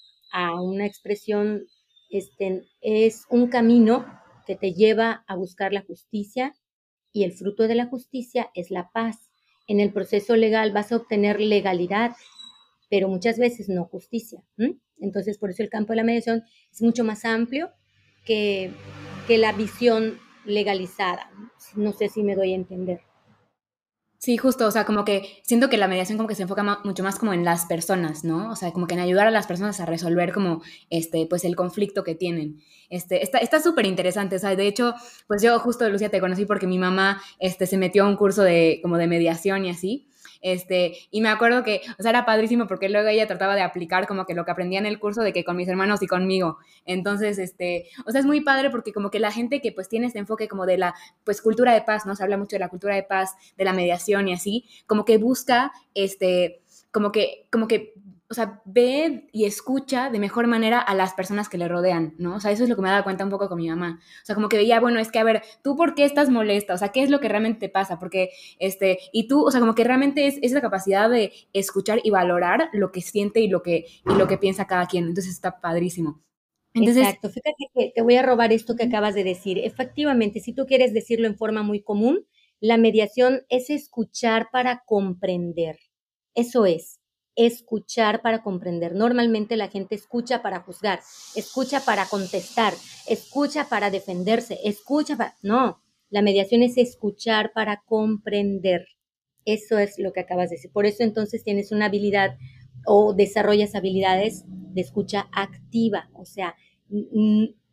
una 0.62 0.86
expresión, 0.86 1.66
este, 2.08 2.62
es 2.80 3.26
un 3.30 3.48
camino 3.48 4.06
que 4.46 4.54
te 4.54 4.72
lleva 4.72 5.24
a 5.26 5.34
buscar 5.34 5.72
la 5.72 5.82
justicia 5.82 6.54
y 7.12 7.24
el 7.24 7.32
fruto 7.32 7.66
de 7.66 7.74
la 7.74 7.86
justicia 7.86 8.48
es 8.54 8.70
la 8.70 8.90
paz. 8.92 9.29
En 9.70 9.78
el 9.78 9.92
proceso 9.92 10.34
legal 10.34 10.72
vas 10.72 10.90
a 10.90 10.96
obtener 10.96 11.40
legalidad, 11.40 12.16
pero 12.88 13.06
muchas 13.06 13.38
veces 13.38 13.68
no 13.68 13.84
justicia. 13.84 14.42
Entonces, 14.98 15.38
por 15.38 15.50
eso 15.50 15.62
el 15.62 15.70
campo 15.70 15.92
de 15.92 15.98
la 15.98 16.02
mediación 16.02 16.42
es 16.72 16.82
mucho 16.82 17.04
más 17.04 17.24
amplio 17.24 17.70
que, 18.24 18.72
que 19.28 19.38
la 19.38 19.52
visión 19.52 20.18
legalizada. 20.44 21.30
No 21.76 21.92
sé 21.92 22.08
si 22.08 22.24
me 22.24 22.34
doy 22.34 22.50
a 22.52 22.56
entender. 22.56 23.00
Sí, 24.22 24.36
justo, 24.36 24.66
o 24.66 24.70
sea, 24.70 24.84
como 24.84 25.06
que 25.06 25.40
siento 25.44 25.70
que 25.70 25.78
la 25.78 25.88
mediación 25.88 26.18
como 26.18 26.28
que 26.28 26.34
se 26.34 26.42
enfoca 26.42 26.62
mucho 26.84 27.02
más 27.02 27.18
como 27.18 27.32
en 27.32 27.42
las 27.42 27.64
personas, 27.64 28.22
¿no? 28.22 28.50
O 28.50 28.56
sea, 28.56 28.70
como 28.70 28.86
que 28.86 28.92
en 28.92 29.00
ayudar 29.00 29.26
a 29.26 29.30
las 29.30 29.46
personas 29.46 29.80
a 29.80 29.86
resolver 29.86 30.34
como, 30.34 30.60
este, 30.90 31.26
pues 31.26 31.42
el 31.46 31.56
conflicto 31.56 32.04
que 32.04 32.14
tienen. 32.14 32.60
Este, 32.90 33.24
está 33.24 33.62
súper 33.62 33.86
interesante, 33.86 34.36
o 34.36 34.38
sea, 34.38 34.54
de 34.54 34.66
hecho, 34.66 34.94
pues 35.26 35.40
yo 35.40 35.58
justo, 35.58 35.88
Lucia, 35.88 36.10
te 36.10 36.20
conocí 36.20 36.44
porque 36.44 36.66
mi 36.66 36.78
mamá, 36.78 37.22
este, 37.38 37.66
se 37.66 37.78
metió 37.78 38.04
a 38.04 38.08
un 38.08 38.16
curso 38.16 38.42
de, 38.42 38.80
como 38.82 38.98
de 38.98 39.06
mediación 39.06 39.64
y 39.64 39.70
así, 39.70 40.09
este, 40.40 40.96
y 41.10 41.20
me 41.20 41.28
acuerdo 41.28 41.62
que, 41.62 41.82
o 41.98 42.02
sea, 42.02 42.10
era 42.10 42.24
padrísimo 42.24 42.66
porque 42.66 42.88
luego 42.88 43.08
ella 43.08 43.26
trataba 43.26 43.54
de 43.54 43.62
aplicar 43.62 44.06
como 44.06 44.26
que 44.26 44.34
lo 44.34 44.44
que 44.44 44.50
aprendía 44.50 44.78
en 44.78 44.86
el 44.86 44.98
curso 44.98 45.22
de 45.22 45.32
que 45.32 45.44
con 45.44 45.56
mis 45.56 45.68
hermanos 45.68 46.02
y 46.02 46.06
conmigo. 46.06 46.58
Entonces, 46.86 47.38
este, 47.38 47.88
o 48.06 48.10
sea, 48.10 48.20
es 48.20 48.26
muy 48.26 48.40
padre 48.40 48.70
porque 48.70 48.92
como 48.92 49.10
que 49.10 49.18
la 49.20 49.32
gente 49.32 49.60
que 49.60 49.72
pues 49.72 49.88
tiene 49.88 50.06
este 50.06 50.18
enfoque 50.18 50.48
como 50.48 50.66
de 50.66 50.78
la, 50.78 50.94
pues, 51.24 51.42
cultura 51.42 51.72
de 51.74 51.82
paz, 51.82 52.06
¿no? 52.06 52.16
Se 52.16 52.22
habla 52.22 52.36
mucho 52.36 52.56
de 52.56 52.60
la 52.60 52.68
cultura 52.68 52.94
de 52.94 53.02
paz, 53.02 53.34
de 53.56 53.64
la 53.64 53.72
mediación 53.72 54.28
y 54.28 54.32
así, 54.32 54.64
como 54.86 55.04
que 55.04 55.18
busca, 55.18 55.72
este, 55.94 56.62
como 56.90 57.12
que, 57.12 57.46
como 57.50 57.68
que 57.68 57.94
o 58.30 58.34
sea, 58.34 58.62
ve 58.64 59.28
y 59.32 59.44
escucha 59.44 60.08
de 60.08 60.20
mejor 60.20 60.46
manera 60.46 60.78
a 60.78 60.94
las 60.94 61.14
personas 61.14 61.48
que 61.48 61.58
le 61.58 61.66
rodean, 61.66 62.14
¿no? 62.16 62.36
O 62.36 62.40
sea, 62.40 62.52
eso 62.52 62.62
es 62.62 62.68
lo 62.68 62.76
que 62.76 62.82
me 62.82 62.88
dado 62.88 63.02
cuenta 63.02 63.24
un 63.24 63.30
poco 63.30 63.48
con 63.48 63.58
mi 63.58 63.68
mamá. 63.68 63.98
O 64.22 64.24
sea, 64.24 64.36
como 64.36 64.48
que 64.48 64.56
veía, 64.56 64.78
bueno, 64.78 65.00
es 65.00 65.10
que, 65.10 65.18
a 65.18 65.24
ver, 65.24 65.42
¿tú 65.64 65.74
por 65.74 65.96
qué 65.96 66.04
estás 66.04 66.30
molesta? 66.30 66.74
O 66.74 66.78
sea, 66.78 66.90
¿qué 66.90 67.02
es 67.02 67.10
lo 67.10 67.18
que 67.18 67.28
realmente 67.28 67.58
te 67.58 67.68
pasa? 67.68 67.98
Porque, 67.98 68.30
este, 68.60 69.00
y 69.12 69.26
tú, 69.26 69.44
o 69.44 69.50
sea, 69.50 69.58
como 69.58 69.74
que 69.74 69.82
realmente 69.82 70.28
es, 70.28 70.38
esa 70.42 70.60
capacidad 70.60 71.10
de 71.10 71.32
escuchar 71.52 71.98
y 72.04 72.10
valorar 72.10 72.68
lo 72.72 72.92
que 72.92 73.00
siente 73.00 73.40
y 73.40 73.48
lo 73.48 73.62
que, 73.62 73.86
y 74.08 74.14
lo 74.14 74.28
que 74.28 74.38
piensa 74.38 74.68
cada 74.68 74.86
quien. 74.86 75.06
Entonces 75.08 75.32
está 75.32 75.60
padrísimo. 75.60 76.22
Exacto, 76.74 77.30
fíjate 77.30 77.66
que 77.74 77.92
te 77.92 78.02
voy 78.02 78.14
a 78.14 78.22
robar 78.22 78.52
esto 78.52 78.76
que 78.76 78.84
acabas 78.84 79.16
de 79.16 79.24
decir. 79.24 79.58
Efectivamente, 79.58 80.38
si 80.38 80.52
tú 80.52 80.66
quieres 80.66 80.94
decirlo 80.94 81.26
en 81.26 81.36
forma 81.36 81.64
muy 81.64 81.82
común, 81.82 82.24
la 82.60 82.76
mediación 82.76 83.42
es 83.48 83.70
escuchar 83.70 84.50
para 84.52 84.84
comprender. 84.86 85.80
Eso 86.36 86.64
es 86.64 86.99
escuchar 87.36 88.22
para 88.22 88.42
comprender. 88.42 88.94
Normalmente 88.94 89.56
la 89.56 89.68
gente 89.68 89.94
escucha 89.94 90.42
para 90.42 90.60
juzgar, 90.60 91.00
escucha 91.34 91.80
para 91.80 92.06
contestar, 92.06 92.74
escucha 93.06 93.68
para 93.68 93.90
defenderse, 93.90 94.58
escucha 94.64 95.16
para... 95.16 95.34
No, 95.42 95.82
la 96.10 96.22
mediación 96.22 96.62
es 96.62 96.76
escuchar 96.76 97.52
para 97.52 97.82
comprender. 97.86 98.86
Eso 99.44 99.78
es 99.78 99.98
lo 99.98 100.12
que 100.12 100.20
acabas 100.20 100.50
de 100.50 100.56
decir. 100.56 100.70
Por 100.72 100.86
eso 100.86 101.02
entonces 101.02 101.44
tienes 101.44 101.72
una 101.72 101.86
habilidad 101.86 102.36
o 102.86 103.14
desarrollas 103.14 103.74
habilidades 103.74 104.44
de 104.46 104.80
escucha 104.80 105.28
activa, 105.32 106.08
o 106.14 106.24
sea, 106.24 106.54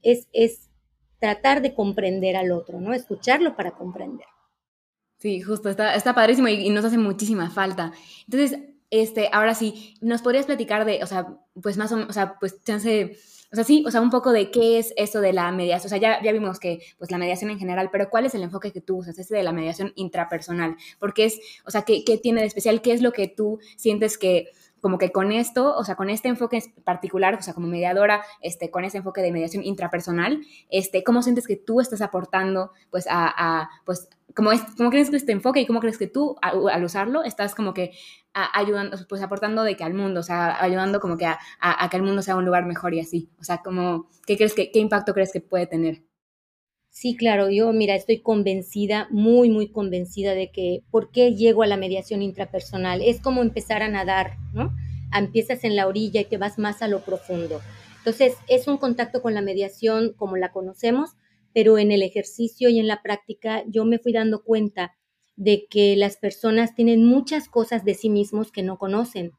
es, 0.02 0.28
es 0.34 0.70
tratar 1.20 1.62
de 1.62 1.74
comprender 1.74 2.36
al 2.36 2.52
otro, 2.52 2.80
¿no? 2.80 2.94
Escucharlo 2.94 3.56
para 3.56 3.72
comprender. 3.72 4.28
Sí, 5.18 5.42
justo, 5.42 5.70
está, 5.70 5.96
está 5.96 6.14
padrísimo 6.14 6.48
y, 6.48 6.68
y, 6.68 6.70
nos 6.70 6.86
hace 6.86 6.98
muchísima 6.98 7.50
falta. 7.50 7.92
Entonces, 8.26 8.60
este, 8.89 9.29
ahora 9.32 9.53
sí, 9.53 9.96
¿nos 10.01 10.22
podrías 10.22 10.46
platicar 10.46 10.86
de, 10.86 11.03
o 11.03 11.08
sea, 11.08 11.38
pues 11.62 11.77
más 11.77 11.91
o 11.91 11.96
menos, 11.96 12.10
o 12.10 12.13
sea, 12.13 12.38
pues 12.39 12.63
chance, 12.63 13.17
o 13.51 13.56
sea, 13.56 13.63
sí, 13.63 13.84
o 13.88 13.91
sea, 13.91 14.01
un 14.01 14.10
poco 14.10 14.32
de 14.32 14.51
qué 14.51 14.77
es 14.77 14.94
eso 14.98 15.22
de 15.22 15.32
la 15.32 15.51
mediación. 15.51 15.88
O 15.88 15.89
sea, 15.89 15.98
ya, 15.98 16.22
ya 16.22 16.32
vimos 16.32 16.60
que, 16.60 16.79
pues, 16.98 17.12
la 17.12 17.17
mediación 17.17 17.50
en 17.50 17.60
general, 17.60 17.89
pero 17.91 18.10
¿cuál 18.10 18.25
es 18.25 18.36
el 18.36 18.44
enfoque 18.44 18.72
que 18.72 18.82
tú 18.82 18.98
usas, 18.98 19.17
ese 19.17 19.36
de 19.36 19.44
la 19.44 19.53
mediación 19.53 19.94
intrapersonal? 19.96 20.75
Porque 21.00 21.25
es, 21.25 21.39
o 21.65 21.72
sea, 21.72 21.84
¿qué, 21.84 22.03
qué 22.03 22.17
tiene 22.17 22.41
de 22.41 22.48
especial? 22.48 22.82
¿Qué 22.82 22.91
es 22.91 23.01
lo 23.01 23.13
que 23.13 23.27
tú 23.27 23.60
sientes 23.77 24.17
que 24.17 24.50
como 24.82 24.98
que 24.98 25.12
con 25.12 25.32
esto, 25.32 25.75
o 25.75 25.84
sea, 25.84 25.96
con 25.96 26.10
este 26.10 26.29
enfoque 26.29 26.62
particular, 26.84 27.36
o 27.36 27.41
sea, 27.41 27.53
como 27.53 27.67
mediadora, 27.67 28.24
este, 28.41 28.70
con 28.70 28.86
ese 28.86 28.98
enfoque 28.98 29.22
de 29.22 29.32
mediación 29.32 29.63
intrapersonal, 29.63 30.41
este, 30.70 31.03
¿cómo 31.03 31.24
sientes 31.24 31.48
que 31.48 31.56
tú 31.56 31.82
estás 31.82 32.01
aportando, 32.01 32.72
pues, 32.91 33.08
a, 33.10 33.70
pues, 33.86 34.08
¿cómo, 34.38 34.51
es, 34.51 34.62
¿cómo 34.77 34.91
crees 34.91 35.10
que 35.10 35.15
este 35.15 35.32
enfoque 35.32 35.62
y 35.62 35.65
cómo 35.65 35.79
crees 35.79 35.98
que 35.98 36.06
tú, 36.06 36.36
al 36.41 36.84
usarlo, 36.84 37.24
estás 37.24 37.56
como 37.56 37.74
que 37.74 37.94
ayudando, 38.34 38.96
pues, 39.10 39.24
aportando 39.24 39.63
de 39.63 39.75
que 39.75 39.84
al 39.84 39.96
mundo, 39.96 40.20
o 40.20 40.24
sea, 40.24 40.62
ayudando 40.63 41.00
como 41.00 41.17
que 41.17 41.25
a, 41.25 41.89
que 41.89 41.98
el 41.98 42.03
mundo 42.03 42.22
sea 42.22 42.36
un 42.36 42.46
lugar 42.46 42.67
mejor 42.67 42.94
y 42.94 43.00
así? 43.00 43.32
O 43.39 43.44
sea, 43.44 43.63
como, 43.63 44.08
¿qué 44.27 44.38
crees 44.38 44.53
que, 44.53 44.72
qué 44.72 44.77
impacto 44.77 45.15
crees 45.15 45.34
que 45.34 45.41
puede 45.41 45.65
tener? 45.65 46.03
Sí, 46.91 47.15
claro, 47.15 47.50
yo, 47.50 47.74
mira, 47.74 47.96
estoy 47.96 48.22
convencida, 48.22 49.08
muy, 49.10 49.50
muy 49.50 49.72
convencida 49.72 50.36
de 50.36 50.51
que, 50.51 50.84
¿por 50.91 51.10
qué 51.10 51.34
llego 51.34 51.63
a 51.63 51.67
la 51.67 51.77
mediación 51.77 52.22
intrapersonal? 52.22 53.01
Es 53.01 53.20
como 53.20 53.41
empezar 53.41 53.82
a 53.82 53.89
nadar, 53.89 54.38
¿no? 54.53 54.72
Empiezas 55.12 55.63
en 55.63 55.75
la 55.75 55.88
orilla 55.88 56.22
y 56.22 56.25
te 56.25 56.38
vas 56.38 56.60
más 56.60 56.84
a 56.84 56.88
lo 56.88 57.01
profundo. 57.01 57.60
Entonces, 57.98 58.36
es 58.48 58.67
un 58.67 58.77
contacto 58.77 59.24
con 59.24 59.34
la 59.34 59.41
mediación 59.41 60.13
como 60.13 60.38
la 60.38 60.51
conocemos, 60.51 61.15
pero 61.58 61.80
en 61.80 61.92
el 61.92 62.04
ejercicio 62.04 62.70
y 62.70 62.78
en 62.78 62.86
la 62.86 63.02
práctica 63.02 63.64
yo 63.66 63.84
me 63.84 63.98
fui 63.98 64.14
dando 64.14 64.44
cuenta 64.44 64.96
de 65.36 65.66
que 65.68 65.96
las 65.96 66.16
personas 66.16 66.76
tienen 66.76 67.04
muchas 67.04 67.50
cosas 67.50 67.84
de 67.84 67.96
sí 67.96 68.12
mismos 68.12 68.52
que 68.52 68.62
no 68.62 68.78
conocen 68.78 69.32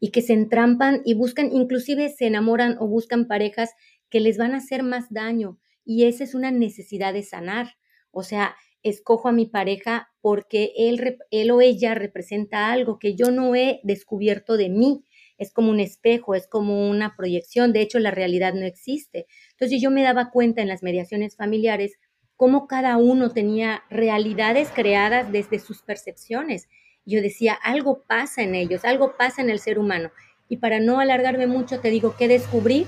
y 0.00 0.12
que 0.12 0.22
se 0.22 0.32
entrampan 0.32 1.02
y 1.04 1.12
buscan, 1.12 1.52
inclusive 1.52 2.08
se 2.08 2.26
enamoran 2.26 2.78
o 2.80 2.86
buscan 2.86 3.28
parejas 3.28 3.74
que 4.08 4.20
les 4.20 4.38
van 4.38 4.54
a 4.54 4.56
hacer 4.56 4.82
más 4.82 5.12
daño 5.12 5.58
y 5.84 6.04
esa 6.04 6.24
es 6.24 6.34
una 6.34 6.50
necesidad 6.52 7.12
de 7.12 7.22
sanar. 7.22 7.74
O 8.12 8.22
sea, 8.22 8.56
escojo 8.82 9.28
a 9.28 9.32
mi 9.32 9.44
pareja 9.44 10.08
porque 10.22 10.72
él, 10.74 11.18
él 11.30 11.50
o 11.50 11.60
ella 11.60 11.94
representa 11.94 12.72
algo 12.72 12.98
que 12.98 13.14
yo 13.14 13.30
no 13.30 13.54
he 13.54 13.80
descubierto 13.84 14.56
de 14.56 14.70
mí. 14.70 15.04
Es 15.40 15.52
como 15.52 15.70
un 15.70 15.80
espejo, 15.80 16.36
es 16.36 16.46
como 16.46 16.88
una 16.88 17.16
proyección. 17.16 17.72
De 17.72 17.80
hecho, 17.80 17.98
la 17.98 18.12
realidad 18.12 18.54
no 18.54 18.64
existe. 18.64 19.26
Entonces 19.50 19.82
yo 19.82 19.90
me 19.90 20.04
daba 20.04 20.30
cuenta 20.30 20.62
en 20.62 20.68
las 20.68 20.84
mediaciones 20.84 21.34
familiares 21.34 21.98
cómo 22.36 22.68
cada 22.68 22.96
uno 22.96 23.32
tenía 23.32 23.82
realidades 23.90 24.70
creadas 24.72 25.32
desde 25.32 25.58
sus 25.58 25.82
percepciones. 25.82 26.68
Yo 27.04 27.20
decía, 27.22 27.54
algo 27.54 28.04
pasa 28.06 28.42
en 28.42 28.54
ellos, 28.54 28.84
algo 28.84 29.16
pasa 29.16 29.42
en 29.42 29.50
el 29.50 29.58
ser 29.58 29.78
humano. 29.78 30.10
Y 30.48 30.58
para 30.58 30.78
no 30.78 31.00
alargarme 31.00 31.46
mucho, 31.46 31.80
te 31.80 31.90
digo, 31.90 32.14
¿qué 32.18 32.28
descubrí? 32.28 32.86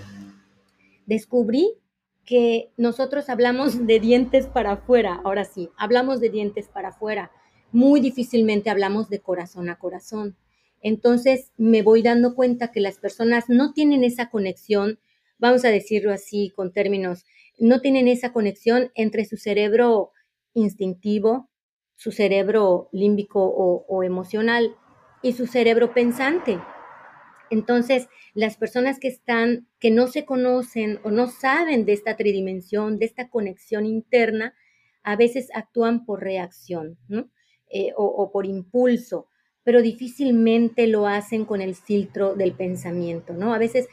Descubrí 1.07 1.79
que 2.25 2.71
nosotros 2.77 3.29
hablamos 3.29 3.87
de 3.87 4.01
dientes 4.01 4.47
para 4.47 4.73
afuera, 4.73 5.21
ahora 5.25 5.45
sí, 5.45 5.71
hablamos 5.77 6.21
de 6.21 6.31
dientes 6.31 6.69
para 6.69 6.89
afuera, 6.89 7.31
muy 7.73 8.01
difícilmente 8.01 8.71
hablamos 8.71 9.09
de 9.09 9.21
corazón 9.21 9.71
a 9.71 9.79
corazón. 9.79 10.37
Entonces 10.83 11.53
me 11.57 11.83
voy 11.83 12.03
dando 12.03 12.35
cuenta 12.35 12.73
que 12.73 12.81
las 12.81 12.99
personas 12.99 13.49
no 13.49 13.73
tienen 13.73 14.05
esa 14.05 14.29
conexión, 14.29 14.99
vamos 15.39 15.65
a 15.65 15.71
decirlo 15.71 16.13
así 16.13 16.53
con 16.55 16.73
términos, 16.73 17.25
no 17.59 17.81
tienen 17.81 18.09
esa 18.09 18.33
conexión 18.33 18.91
entre 18.95 19.25
su 19.25 19.37
cerebro 19.37 20.11
instintivo, 20.55 21.49
su 21.95 22.11
cerebro 22.11 22.89
límbico 22.93 23.45
o, 23.45 24.03
emocional 24.03 24.77
y 25.23 25.35
su 25.35 25.47
cerebro 25.47 25.95
pensante. 25.95 26.59
Entonces, 27.51 28.09
las 28.35 28.57
personas 28.57 28.99
que 28.99 29.09
están, 29.09 29.69
que 29.79 29.91
no 29.91 30.09
se 30.09 30.25
conocen 30.25 30.99
o 31.05 31.11
no 31.11 31.29
saben 31.29 31.85
de 31.85 31.93
esta 31.93 32.17
tridimensión, 32.17 32.99
de 32.99 33.07
esta 33.07 33.29
conexión 33.29 33.87
interna, 33.87 34.55
a 35.05 35.17
veces 35.17 35.49
actúan 35.55 36.05
por 36.05 36.23
reacción. 36.23 36.99
Eh, 37.75 37.93
o, 37.97 38.31
por 38.31 38.45
impulso, 38.45 39.29
pero 39.65 39.83
difícilmente 39.83 40.87
lo 40.87 41.07
hacen 41.07 41.45
con 41.45 41.61
el 41.61 41.75
filtro 41.75 42.35
del 42.35 42.53
pensamiento, 42.53 43.33
¿no? 43.33 43.55
A 43.55 43.59
veces 43.59 43.89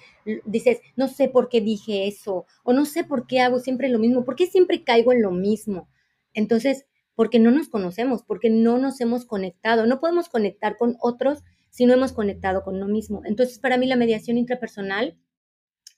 dices, 0.46 0.80
no 0.96 1.08
sé 1.08 1.30
por 1.30 1.50
qué 1.50 1.62
dije 1.62 2.08
eso, 2.08 2.46
o 2.64 2.74
no 2.74 2.86
sé 2.86 3.04
por 3.04 3.28
qué 3.28 3.42
hago 3.42 3.60
siempre 3.60 3.90
lo 3.90 4.00
mismo, 4.00 4.26
por 4.26 4.36
qué 4.36 4.48
siempre 4.48 4.84
caigo 4.84 5.12
en 5.12 5.22
lo 5.22 5.32
mismo. 5.32 5.90
Entonces, 6.34 6.86
porque 7.16 7.40
no 7.40 7.52
nos 7.52 7.70
conocemos, 7.70 8.24
porque 8.24 8.50
no 8.50 8.78
nos 8.78 9.02
hemos 9.02 9.26
conectado, 9.26 9.86
no 9.86 10.00
podemos 10.00 10.30
conectar 10.30 10.78
con 10.78 10.96
otros 11.02 11.44
si 11.70 11.86
no 11.86 11.94
hemos 11.94 12.14
conectado 12.14 12.64
con 12.64 12.76
uno 12.76 12.88
mismo. 12.88 13.22
Entonces, 13.26 13.60
para 13.60 13.78
mí 13.78 13.86
la 13.86 13.96
mediación 13.96 14.38
intrapersonal, 14.38 15.18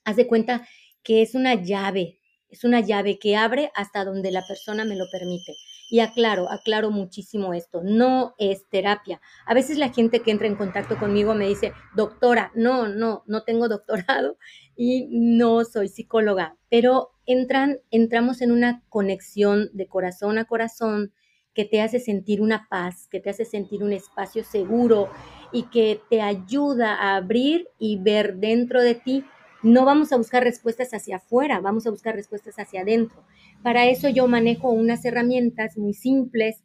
haz 0.04 0.16
de 0.16 0.26
cuenta 0.26 0.66
que 1.02 1.22
es 1.22 1.34
una 1.34 1.54
llave, 1.54 2.18
es 2.48 2.64
una 2.64 2.80
llave 2.80 3.18
que 3.18 3.36
abre 3.36 3.70
hasta 3.74 4.04
donde 4.04 4.30
la 4.30 4.44
persona 4.46 4.84
me 4.84 4.96
lo 4.96 5.04
permite. 5.10 5.52
Y 5.92 6.00
aclaro, 6.00 6.50
aclaro 6.50 6.90
muchísimo 6.90 7.52
esto, 7.52 7.82
no 7.84 8.34
es 8.38 8.66
terapia. 8.70 9.20
A 9.44 9.52
veces 9.52 9.76
la 9.76 9.90
gente 9.90 10.20
que 10.20 10.30
entra 10.30 10.46
en 10.46 10.56
contacto 10.56 10.98
conmigo 10.98 11.34
me 11.34 11.46
dice, 11.46 11.74
doctora, 11.94 12.50
no, 12.54 12.88
no, 12.88 13.24
no 13.26 13.42
tengo 13.42 13.68
doctorado 13.68 14.38
y 14.74 15.06
no 15.10 15.66
soy 15.66 15.88
psicóloga, 15.88 16.56
pero 16.70 17.10
entran, 17.26 17.80
entramos 17.90 18.40
en 18.40 18.52
una 18.52 18.82
conexión 18.88 19.68
de 19.74 19.86
corazón 19.86 20.38
a 20.38 20.46
corazón, 20.46 21.12
que 21.52 21.66
te 21.66 21.82
hace 21.82 22.00
sentir 22.00 22.40
una 22.40 22.68
paz, 22.70 23.06
que 23.10 23.20
te 23.20 23.28
hace 23.28 23.44
sentir 23.44 23.84
un 23.84 23.92
espacio 23.92 24.44
seguro 24.44 25.10
y 25.52 25.64
que 25.64 26.00
te 26.08 26.22
ayuda 26.22 26.94
a 26.94 27.16
abrir 27.16 27.68
y 27.78 27.98
ver 27.98 28.36
dentro 28.36 28.80
de 28.80 28.94
ti. 28.94 29.26
No 29.62 29.84
vamos 29.84 30.12
a 30.12 30.16
buscar 30.16 30.42
respuestas 30.42 30.92
hacia 30.92 31.16
afuera, 31.16 31.60
vamos 31.60 31.86
a 31.86 31.90
buscar 31.90 32.16
respuestas 32.16 32.56
hacia 32.56 32.80
adentro. 32.80 33.22
Para 33.62 33.86
eso 33.86 34.08
yo 34.08 34.26
manejo 34.26 34.70
unas 34.70 35.04
herramientas 35.04 35.78
muy 35.78 35.94
simples, 35.94 36.64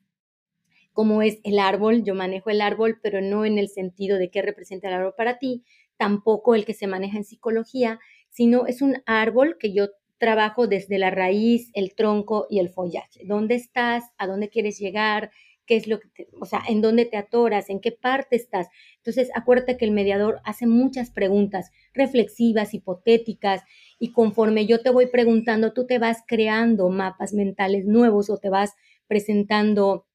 como 0.94 1.22
es 1.22 1.40
el 1.44 1.60
árbol. 1.60 2.04
Yo 2.04 2.16
manejo 2.16 2.50
el 2.50 2.62
árbol, 2.62 3.00
pero 3.04 3.22
no 3.22 3.46
en 3.46 3.60
el 3.60 3.70
sentido 3.70 4.18
de 4.18 4.32
qué 4.32 4.42
representa 4.42 4.88
el 4.88 4.96
árbol 4.96 5.14
para 5.16 5.38
ti, 5.38 5.64
tampoco 5.98 6.56
el 6.56 6.66
que 6.66 6.74
se 6.74 6.88
maneja 6.88 7.18
en 7.18 7.24
psicología, 7.24 8.00
sino 8.30 8.66
es 8.66 8.82
un 8.82 9.04
árbol 9.06 9.58
que 9.60 9.74
yo 9.74 9.90
trabajo 10.18 10.68
desde 10.68 10.98
la 10.98 11.12
raíz, 11.12 11.70
el 11.74 11.94
tronco 11.94 12.48
y 12.50 12.58
el 12.60 12.70
follaje. 12.70 13.22
¿Dónde 13.26 13.56
estás? 13.56 14.04
¿A 14.18 14.26
dónde 14.26 14.50
quieres 14.50 14.80
llegar? 14.80 15.30
¿Qué 15.68 15.76
es 15.76 15.88
lo 15.88 16.00
que, 16.00 16.08
te, 16.10 16.28
o 16.40 16.46
sea, 16.46 16.62
en 16.68 16.82
dónde 16.82 17.06
te 17.06 17.18
atoras? 17.18 17.70
¿En 17.70 17.82
qué 17.82 17.92
parte 17.92 18.36
estás? 18.36 18.68
Entonces, 18.98 19.30
acuérdate 19.36 19.78
que 19.78 19.86
el 19.86 19.92
mediador 19.92 20.40
hace 20.46 20.66
muchas 20.66 21.12
preguntas 21.12 21.72
reflexivas, 21.94 22.74
hipotéticas, 22.74 23.62
y 24.00 24.12
conforme 24.14 24.66
yo 24.66 24.82
te 24.82 24.90
voy 24.90 25.08
preguntando, 25.08 25.74
tú 25.74 25.86
te 25.86 26.00
vas 26.00 26.24
creando 26.28 26.90
mapas 26.90 27.34
mentales 27.34 27.86
nuevos 27.86 28.30
o 28.30 28.38
te 28.38 28.50
vas 28.50 28.74
presentando 29.08 30.08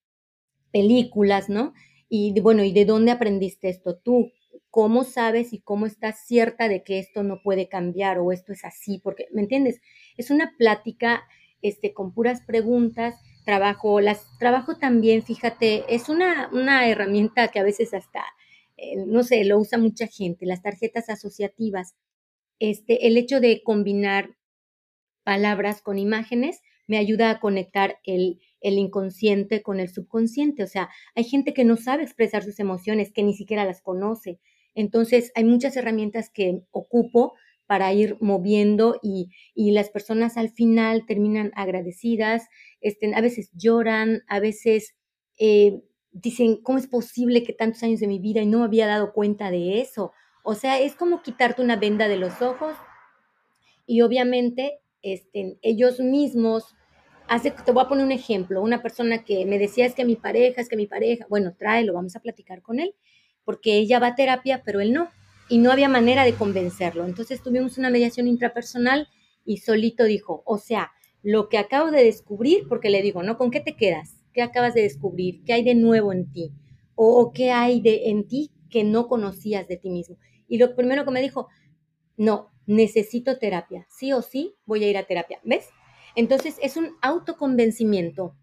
películas, 0.73 1.49
¿no? 1.49 1.75
Y 2.09 2.39
bueno, 2.41 2.65
¿y 2.65 2.73
de 2.73 2.85
dónde 2.85 3.11
aprendiste 3.11 3.69
esto 3.69 3.97
tú? 3.97 4.33
¿Cómo 4.71 5.05
sabes 5.05 5.53
y 5.53 5.61
cómo 5.61 5.87
estás 5.87 6.27
cierta 6.27 6.69
de 6.69 6.83
que 6.83 6.99
esto 6.99 7.23
no 7.23 7.41
puede 7.43 7.69
cambiar 7.69 8.19
o 8.19 8.33
esto 8.33 8.53
es 8.53 8.65
así? 8.65 8.99
Porque, 9.03 9.27
¿me 9.33 9.43
entiendes? 9.43 9.81
Es 10.17 10.31
una 10.31 10.55
plática 10.59 11.25
este, 11.63 11.93
con 11.93 12.13
puras 12.13 12.43
preguntas. 12.43 13.21
Trabajo, 13.45 14.01
las 14.01 14.27
trabajo 14.39 14.77
también, 14.77 15.23
fíjate, 15.23 15.85
es 15.95 16.09
una, 16.09 16.49
una 16.53 16.89
herramienta 16.89 17.49
que 17.49 17.59
a 17.59 17.65
veces 17.65 17.93
hasta, 17.93 18.25
eh, 18.77 18.97
no 19.07 19.23
sé, 19.25 19.45
lo 19.45 19.59
usa 19.59 19.79
mucha 19.79 20.07
gente, 20.07 20.47
las 20.47 20.63
tarjetas 20.63 21.09
asociativas. 21.09 21.95
Este, 22.61 23.07
el 23.09 23.17
hecho 23.17 23.41
de 23.41 23.63
combinar 23.65 24.37
palabras 25.25 25.83
con 25.83 25.99
imágenes 25.99 26.61
me 26.87 26.99
ayuda 26.99 27.31
a 27.31 27.41
conectar 27.41 27.99
el, 28.05 28.41
el 28.61 28.79
inconsciente 28.79 29.63
con 29.63 29.81
el 29.81 29.89
subconsciente. 29.89 30.63
O 30.63 30.67
sea, 30.67 30.91
hay 31.15 31.25
gente 31.25 31.55
que 31.55 31.65
no 31.65 31.77
sabe 31.77 32.05
expresar 32.05 32.45
sus 32.45 32.61
emociones, 32.61 33.13
que 33.13 33.23
ni 33.23 33.35
siquiera 33.35 33.65
las 33.65 33.83
conoce. 33.83 34.39
Entonces, 34.75 35.33
hay 35.35 35.45
muchas 35.45 35.77
herramientas 35.77 36.31
que 36.31 36.63
ocupo 36.71 37.35
para 37.73 37.91
ir 37.95 38.19
moviendo 38.21 39.01
y, 39.03 39.31
las 39.55 39.89
personas 39.89 40.37
al 40.37 40.51
final 40.51 41.07
terminan 41.07 41.53
agradecidas, 41.55 42.47
este, 42.83 43.15
a 43.15 43.21
veces 43.23 43.51
lloran, 43.55 44.25
a 44.29 44.41
veces 44.41 44.95
eh, 45.39 45.81
dicen, 46.11 46.59
¿cómo 46.63 46.77
es 46.77 46.87
posible 46.87 47.43
que 47.43 47.55
tantos 47.55 47.83
años 47.83 48.01
de 48.01 48.09
mi 48.09 48.19
vida 48.19 48.43
y 48.43 48.47
no 48.47 48.59
me 48.59 48.67
había 48.67 48.87
dado 48.87 49.15
cuenta 49.15 49.51
de 49.51 49.81
eso? 49.81 50.13
O 50.45 50.55
sea, 50.55 50.81
es 50.81 50.95
como 50.95 51.23
quitarte 51.23 51.63
una 51.63 51.77
venda 51.77 52.09
de 52.09 52.19
los 52.19 52.43
ojos 52.43 52.77
y 53.87 54.03
obviamente 54.03 54.81
este, 55.01 55.57
ellos 55.63 55.99
mismos, 55.99 56.77
hace, 57.27 57.53
te 57.53 57.73
voy 57.73 57.85
a 57.85 57.89
poner 57.89 58.05
un 58.05 58.13
ejemplo, 58.13 58.61
una 58.61 58.83
persona 58.83 59.25
que 59.25 59.47
me 59.47 59.59
decía 59.59 59.87
es 59.87 59.95
que 59.95 60.05
mi 60.05 60.17
pareja, 60.17 60.61
es 60.61 60.69
que 60.69 60.77
mi 60.77 60.87
pareja, 60.87 61.25
bueno, 61.31 61.55
tráelo, 61.59 61.95
vamos 61.95 62.17
a 62.17 62.21
platicar 62.21 62.61
con 62.61 62.81
él 62.81 62.95
porque 63.47 63.79
ella 63.79 63.99
va 63.99 64.09
a 64.09 64.15
terapia, 64.15 64.61
pero 64.63 64.83
él 64.83 64.93
no. 64.93 65.09
Y 65.49 65.59
no 65.59 65.71
había 65.71 65.89
manera 65.89 66.25
de 66.25 66.35
convencerlo. 66.35 67.05
Entonces 67.05 67.43
tuvimos 67.43 67.79
una 67.79 67.91
mediación 67.91 68.27
intrapersonal 68.27 69.09
y 69.45 69.59
solito 69.59 70.05
dijo, 70.05 70.43
o 70.47 70.59
sea, 70.59 70.93
lo 71.23 71.49
que 71.49 71.59
acabo 71.59 71.91
de 71.91 72.05
descubrir, 72.05 72.67
porque 72.69 72.91
le 72.91 73.03
digo, 73.03 73.23
¿no? 73.23 73.39
¿Con 73.39 73.51
qué 73.51 73.61
te 73.61 73.77
quedas? 73.77 74.17
¿Qué 74.33 74.43
acabas 74.43 74.75
de 74.75 74.83
descubrir? 74.83 75.43
¿Qué 75.45 75.53
hay 75.53 75.65
de 75.65 75.75
nuevo 75.75 76.13
en 76.13 76.31
ti? 76.33 76.53
¿O, 76.95 77.33
qué 77.33 77.51
hay 77.51 77.81
de, 77.81 78.11
en 78.11 78.27
ti 78.27 78.51
que 78.71 78.85
no 78.85 79.09
conocías 79.09 79.69
de 79.69 79.77
ti 79.77 79.91
mismo? 79.91 80.17
Y 80.49 80.59
lo 80.59 80.75
primero 80.75 81.05
que 81.05 81.11
me 81.11 81.23
dijo, 81.23 81.49
no, 82.17 82.51
necesito 82.67 83.39
terapia, 83.39 83.87
sí 83.91 84.13
o 84.13 84.23
sí 84.23 84.55
voy 84.67 84.85
a 84.85 84.91
ir 84.91 84.97
a 84.97 85.05
terapia, 85.05 85.41
¿ves? 85.45 85.69
Entonces 86.15 86.59
es 86.63 86.77
un 86.77 86.97
autoconvencimiento. 87.01 88.37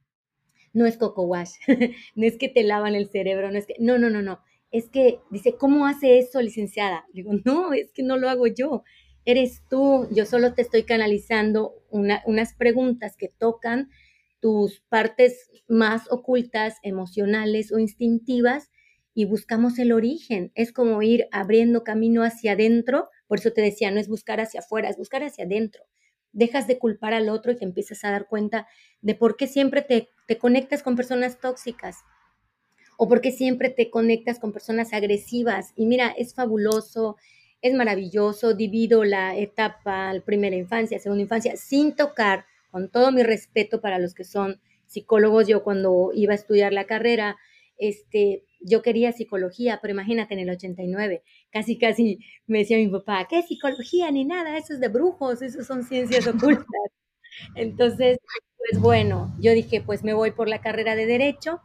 No 0.74 0.86
es 0.86 0.98
coco 0.98 1.24
wash, 1.24 1.52
no 2.16 2.26
es 2.26 2.38
que 2.38 2.50
te 2.50 2.64
lavan 2.64 2.96
el 2.96 3.10
cerebro, 3.10 3.52
no 3.52 3.58
es 3.58 3.66
que, 3.66 3.76
no, 3.80 3.98
no, 3.98 4.10
no, 4.10 4.22
no. 4.22 4.40
Es 4.72 4.90
que 4.90 5.20
dice, 5.32 5.56
¿cómo 5.56 5.88
hace 5.88 6.20
eso, 6.20 6.42
licenciada? 6.42 7.06
Digo, 7.14 7.32
no, 7.44 7.74
es 7.74 7.92
que 7.92 8.04
no 8.04 8.18
lo 8.18 8.30
hago 8.30 8.48
yo. 8.48 8.84
Eres 9.26 9.64
tú, 9.70 10.08
yo 10.12 10.26
solo 10.26 10.54
te 10.54 10.62
estoy 10.62 10.84
canalizando 10.84 11.74
unas 11.90 12.54
preguntas 12.56 13.16
que 13.18 13.30
tocan 13.30 13.90
tus 14.40 14.82
partes 14.90 15.50
más 15.68 16.12
ocultas, 16.12 16.78
emocionales 16.84 17.72
o 17.72 17.80
instintivas 17.80 18.70
y 19.14 19.26
buscamos 19.26 19.80
el 19.80 19.92
origen. 19.92 20.52
Es 20.56 20.72
como 20.72 21.02
ir 21.02 21.28
abriendo 21.32 21.84
camino 21.84 22.24
hacia 22.24 22.54
adentro. 22.54 23.10
Por 23.28 23.40
eso 23.40 23.52
te 23.52 23.62
decía, 23.62 23.92
no 23.92 24.00
es 24.00 24.08
buscar 24.08 24.40
hacia 24.40 24.62
afuera, 24.62 24.90
es 24.90 24.98
buscar 24.98 25.24
hacia 25.24 25.46
adentro. 25.46 25.84
Dejas 26.32 26.68
de 26.68 26.78
culpar 26.78 27.14
al 27.14 27.28
otro 27.28 27.52
y 27.52 27.56
te 27.56 27.66
empiezas 27.66 28.04
a 28.04 28.12
dar 28.12 28.28
cuenta 28.28 28.68
de 29.02 29.16
por 29.16 29.36
qué 29.36 29.48
siempre 29.48 29.82
te, 29.82 30.10
te 30.28 30.38
conectas 30.38 30.84
con 30.84 30.96
personas 30.96 31.40
tóxicas 31.40 31.98
o 33.02 33.08
por 33.08 33.22
qué 33.22 33.32
siempre 33.32 33.70
te 33.70 33.90
conectas 33.90 34.40
con 34.40 34.52
personas 34.52 34.92
agresivas. 34.92 35.72
Y 35.78 35.86
mira, 35.86 36.10
es 36.18 36.34
fabuloso, 36.34 37.16
es 37.62 37.74
maravilloso. 37.74 38.54
Divido 38.56 39.06
la 39.06 39.38
etapa, 39.38 40.14
la 40.14 40.20
primera 40.20 40.58
infancia, 40.58 41.00
segunda 41.00 41.24
infancia, 41.24 41.56
sin 41.56 41.96
tocar, 41.96 42.46
con 42.72 42.90
todo 42.92 43.14
mi 43.14 43.24
respeto 43.24 43.80
para 43.80 44.00
los 44.00 44.14
que 44.14 44.26
son 44.26 44.60
psicólogos. 44.86 45.48
Yo 45.48 45.64
cuando 45.64 46.12
iba 46.14 46.34
a 46.34 46.36
estudiar 46.36 46.74
la 46.74 46.88
carrera, 46.88 47.38
este, 47.78 48.44
yo 48.60 48.82
quería 48.82 49.14
psicología, 49.14 49.80
pero 49.82 49.94
imagínate 49.94 50.34
en 50.34 50.42
el 50.42 50.50
89, 50.50 51.24
casi 51.52 51.78
casi 51.78 52.20
me 52.48 52.60
decía 52.60 52.76
mi 52.76 52.90
papá, 52.90 53.26
¿qué 53.30 53.42
psicología 53.44 54.12
ni 54.12 54.26
nada? 54.26 54.58
Eso 54.58 54.74
es 54.74 54.82
de 54.82 54.90
brujos, 54.90 55.42
eso 55.42 55.64
son 55.64 55.86
ciencias 55.86 56.28
ocultas. 56.28 56.66
Entonces, 57.56 58.18
pues 58.58 58.82
bueno, 58.82 59.34
yo 59.40 59.54
dije, 59.54 59.80
pues 59.80 60.04
me 60.04 60.14
voy 60.14 60.32
por 60.32 60.50
la 60.50 60.60
carrera 60.60 60.98
de 60.98 61.06
derecho, 61.06 61.62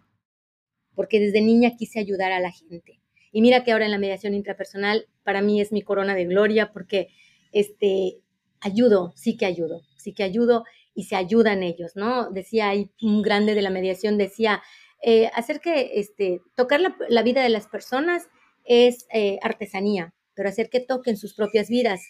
porque 0.95 1.21
desde 1.21 1.41
niña 1.41 1.77
quise 1.77 1.99
ayudar 1.99 2.33
a 2.33 2.41
la 2.41 2.53
gente. 2.53 3.01
Y 3.33 3.43
mira 3.43 3.65
que 3.65 3.73
ahora 3.73 3.85
en 3.85 3.91
la 3.91 3.99
mediación 3.99 4.35
intrapersonal 4.35 5.09
para 5.25 5.43
mí 5.43 5.61
es 5.61 5.73
mi 5.73 5.83
corona 5.83 6.15
de 6.15 6.25
gloria 6.27 6.73
porque 6.73 7.09
este 7.53 8.21
ayudo, 8.61 9.13
sí 9.17 9.37
que 9.37 9.47
ayudo, 9.47 9.83
sí 9.97 10.13
que 10.13 10.23
ayudo 10.23 10.65
y 10.95 11.05
se 11.05 11.17
ayudan 11.17 11.63
ellos, 11.63 11.93
¿no? 11.97 12.31
Decía 12.31 12.69
ahí 12.69 12.91
un 13.03 13.23
grande 13.23 13.55
de 13.55 13.63
la 13.63 13.71
mediación 13.71 14.17
decía, 14.17 14.63
eh, 15.03 15.31
hacer 15.35 15.61
que 15.61 15.99
este, 15.99 16.41
tocar 16.55 16.81
la, 16.81 17.23
vida 17.23 17.43
de 17.43 17.49
las 17.49 17.67
personas 17.67 18.29
es 18.65 19.07
eh, 19.13 19.39
artesanía, 19.43 20.15
pero 20.35 20.49
hacer 20.49 20.71
que 20.71 20.81
toquen 20.81 21.17
sus 21.17 21.35
propias 21.35 21.69
vidas, 21.69 22.01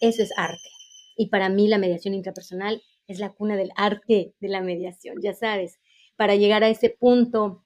eso 0.00 0.22
es 0.22 0.30
arte. 0.36 0.68
Y 1.16 1.28
para 1.28 1.48
mí 1.48 1.68
la 1.68 1.78
mediación 1.78 2.14
intrapersonal 2.14 2.82
es 3.06 3.18
la 3.18 3.30
cuna 3.30 3.56
del 3.56 3.70
arte 3.76 4.34
de 4.40 4.48
la 4.48 4.60
mediación, 4.60 5.16
ya 5.22 5.34
sabes. 5.34 5.78
Para 6.16 6.34
llegar 6.34 6.64
a 6.64 6.68
ese 6.68 6.90
punto, 6.90 7.64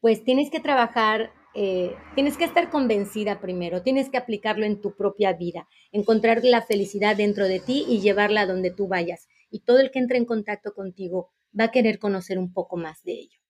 pues 0.00 0.24
tienes 0.24 0.50
que 0.50 0.60
trabajar, 0.60 1.32
eh, 1.54 1.94
tienes 2.14 2.36
que 2.36 2.44
estar 2.44 2.70
convencida 2.70 3.40
primero, 3.40 3.82
tienes 3.82 4.10
que 4.10 4.18
aplicarlo 4.18 4.66
en 4.66 4.80
tu 4.80 4.94
propia 4.94 5.32
vida, 5.32 5.68
encontrar 5.92 6.44
la 6.44 6.62
felicidad 6.62 7.16
dentro 7.16 7.48
de 7.48 7.60
ti 7.60 7.84
y 7.88 8.00
llevarla 8.00 8.42
a 8.42 8.46
donde 8.46 8.70
tú 8.70 8.88
vayas. 8.88 9.28
Y 9.50 9.60
todo 9.60 9.78
el 9.78 9.90
que 9.90 9.98
entre 9.98 10.18
en 10.18 10.26
contacto 10.26 10.74
contigo 10.74 11.30
va 11.58 11.64
a 11.64 11.70
querer 11.70 11.98
conocer 11.98 12.38
un 12.38 12.52
poco 12.52 12.76
más 12.76 13.02
de 13.04 13.12
ello. 13.12 13.45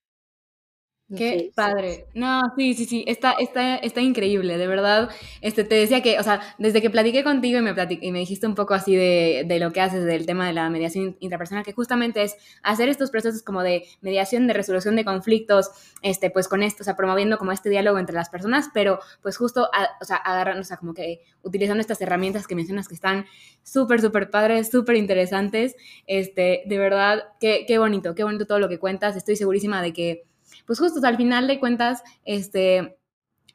Qué 1.15 1.51
padre. 1.55 2.05
No, 2.13 2.41
sí, 2.57 2.73
sí, 2.73 2.83
sí, 2.83 3.05
está, 3.07 3.31
está, 3.39 3.77
está 3.77 4.01
increíble, 4.01 4.57
de 4.57 4.67
verdad. 4.67 5.09
Este, 5.39 5.63
te 5.63 5.75
decía 5.75 6.01
que, 6.01 6.19
o 6.19 6.23
sea, 6.23 6.41
desde 6.57 6.81
que 6.81 6.89
platiqué 6.89 7.23
contigo 7.23 7.59
y 7.59 7.61
me, 7.61 7.73
y 8.01 8.11
me 8.11 8.19
dijiste 8.19 8.45
un 8.45 8.55
poco 8.55 8.73
así 8.73 8.93
de, 8.93 9.45
de, 9.47 9.59
lo 9.59 9.71
que 9.71 9.79
haces 9.79 10.03
del 10.03 10.25
tema 10.25 10.45
de 10.47 10.51
la 10.51 10.69
mediación 10.69 11.15
intrapersonal, 11.21 11.63
que 11.63 11.71
justamente 11.71 12.23
es 12.23 12.35
hacer 12.61 12.89
estos 12.89 13.09
procesos 13.09 13.41
como 13.41 13.63
de 13.63 13.85
mediación, 14.01 14.47
de 14.47 14.53
resolución 14.53 14.97
de 14.97 15.05
conflictos, 15.05 15.69
este, 16.01 16.29
pues 16.29 16.49
con 16.49 16.61
esto, 16.61 16.83
o 16.83 16.85
sea, 16.85 16.97
promoviendo 16.97 17.37
como 17.37 17.53
este 17.53 17.69
diálogo 17.69 17.99
entre 17.99 18.13
las 18.13 18.29
personas, 18.29 18.69
pero 18.73 18.99
pues 19.21 19.37
justo, 19.37 19.69
o 20.01 20.05
sea, 20.05 20.17
agarrando, 20.17 20.61
o 20.61 20.65
sea, 20.65 20.75
como 20.75 20.93
que 20.93 21.21
utilizando 21.41 21.79
estas 21.79 22.01
herramientas 22.01 22.47
que 22.47 22.55
mencionas 22.55 22.89
que 22.89 22.95
están 22.95 23.27
súper, 23.63 24.01
súper 24.01 24.29
padres, 24.29 24.69
súper 24.69 24.97
interesantes, 24.97 25.77
este, 26.05 26.63
de 26.65 26.77
verdad, 26.77 27.29
qué, 27.39 27.63
qué 27.65 27.77
bonito, 27.77 28.13
qué 28.13 28.25
bonito 28.25 28.45
todo 28.45 28.59
lo 28.59 28.67
que 28.67 28.77
cuentas, 28.77 29.15
estoy 29.15 29.37
segurísima 29.37 29.81
de 29.81 29.93
que 29.93 30.27
pues 30.65 30.79
justo, 30.79 31.05
al 31.05 31.17
final 31.17 31.47
de 31.47 31.59
cuentas, 31.59 32.03
este, 32.25 32.97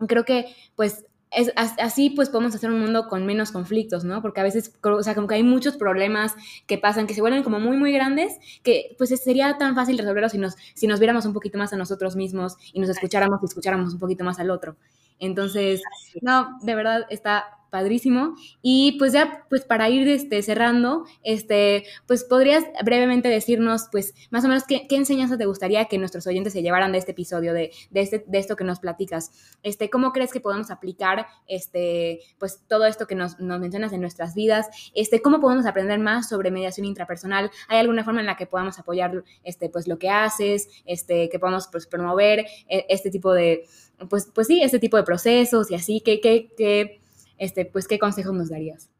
creo 0.07 0.25
que 0.25 0.55
pues 0.77 1.05
es, 1.31 1.53
así 1.57 2.11
pues 2.11 2.29
podemos 2.29 2.55
hacer 2.55 2.71
un 2.71 2.81
mundo 2.81 3.09
con 3.09 3.25
menos 3.25 3.53
conflictos, 3.53 4.05
¿no? 4.05 4.21
Porque 4.21 4.41
a 4.41 4.45
veces, 4.45 4.75
o 4.83 5.03
sea, 5.03 5.15
como 5.15 5.27
que 5.27 5.37
hay 5.37 5.43
muchos 5.43 5.77
problemas 5.77 6.35
que 6.67 6.79
pasan, 6.79 7.07
que 7.07 7.15
se 7.15 7.21
vuelven 7.21 7.43
como 7.43 7.59
muy, 7.59 7.77
muy 7.77 7.93
grandes, 7.93 8.39
que 8.63 8.95
pues 8.99 9.11
sería 9.23 9.57
tan 9.59 9.75
fácil 9.75 9.97
resolverlos 9.99 10.33
si 10.33 10.39
nos, 10.39 10.57
si 10.75 10.87
nos 10.87 11.01
viéramos 11.01 11.25
un 11.25 11.33
poquito 11.33 11.59
más 11.59 11.73
a 11.73 11.77
nosotros 11.77 12.17
mismos 12.17 12.57
y 12.73 12.81
nos 12.81 12.91
escucháramos 12.91 13.41
y 13.43 13.47
escucháramos 13.47 13.93
un 13.95 13.99
poquito 13.99 14.25
más 14.25 14.39
al 14.39 14.51
otro. 14.51 14.77
Entonces, 15.19 15.83
no, 16.21 16.59
de 16.63 16.75
verdad 16.75 17.07
está 17.09 17.62
padrísimo. 17.73 18.37
Y 18.61 18.99
pues 18.99 19.15
ya, 19.15 19.47
pues 19.49 19.63
para 19.63 19.89
ir 19.89 20.07
este, 20.07 20.43
cerrando, 20.43 21.05
este, 21.25 21.85
pues 22.07 22.23
podrías 22.23 22.65
brevemente 22.85 23.31
decirnos, 23.31 23.89
pues 23.91 24.15
más 24.31 24.45
o 24.45 24.49
menos 24.49 24.65
qué, 24.65 24.87
qué 24.87 24.97
enseñanza 24.97 25.39
te 25.39 25.47
gustaría 25.47 25.87
que 25.87 25.97
nuestros 25.97 26.27
oyentes 26.27 26.53
se 26.53 26.61
llevaran 26.61 26.93
de 26.93 26.99
este 26.99 27.13
episodio, 27.13 27.55
de, 27.55 27.73
de, 27.91 28.01
este, 28.03 28.25
de 28.27 28.39
esto 28.39 28.57
que 28.57 28.65
nos 28.65 28.79
platicas. 28.79 29.57
Este, 29.63 29.89
¿Cómo 29.89 30.13
crees 30.13 30.33
que 30.33 30.41
podemos 30.41 30.71
aplicar 30.71 31.27
este, 31.49 32.21
pues 32.39 32.61
todo 32.69 32.85
esto 32.85 33.07
que 33.07 33.15
nos, 33.15 33.41
nos 33.41 33.59
mencionas 33.59 33.95
en 33.95 34.03
nuestras 34.03 34.35
vidas? 34.35 34.69
Este, 34.95 35.23
¿Cómo 35.23 35.41
podemos 35.41 35.65
aprender 35.65 35.99
más 35.99 36.29
sobre 36.29 36.51
mediación 36.51 36.85
intrapersonal? 36.85 37.51
¿Hay 37.69 37.79
alguna 37.79 38.05
forma 38.05 38.21
en 38.21 38.27
la 38.27 38.37
que 38.37 38.47
podamos 38.47 38.79
apoyar 38.79 39.25
este, 39.45 39.71
pues, 39.71 39.89
lo 39.89 39.99
que 39.99 40.11
haces, 40.11 40.69
este, 40.85 41.31
que 41.31 41.39
podamos 41.39 41.69
pues, 41.73 41.87
promover 41.87 42.41
eh, 42.69 42.85
este 42.91 43.11
tipo 43.11 43.33
de, 43.33 43.65
pues, 44.11 44.29
pues 44.35 44.47
sí, 44.47 44.63
este 44.63 44.79
tipo 44.79 44.99
de 44.99 45.05
procesos 45.05 45.71
y 45.71 45.75
así? 45.75 46.03
¿Qué, 46.05 46.21
qué, 46.21 46.51
qué 46.55 47.02
este, 47.39 47.65
pues, 47.65 47.87
¿qué 47.87 47.99
consejos 47.99 48.35
nos 48.35 48.51
darías? 48.51 48.91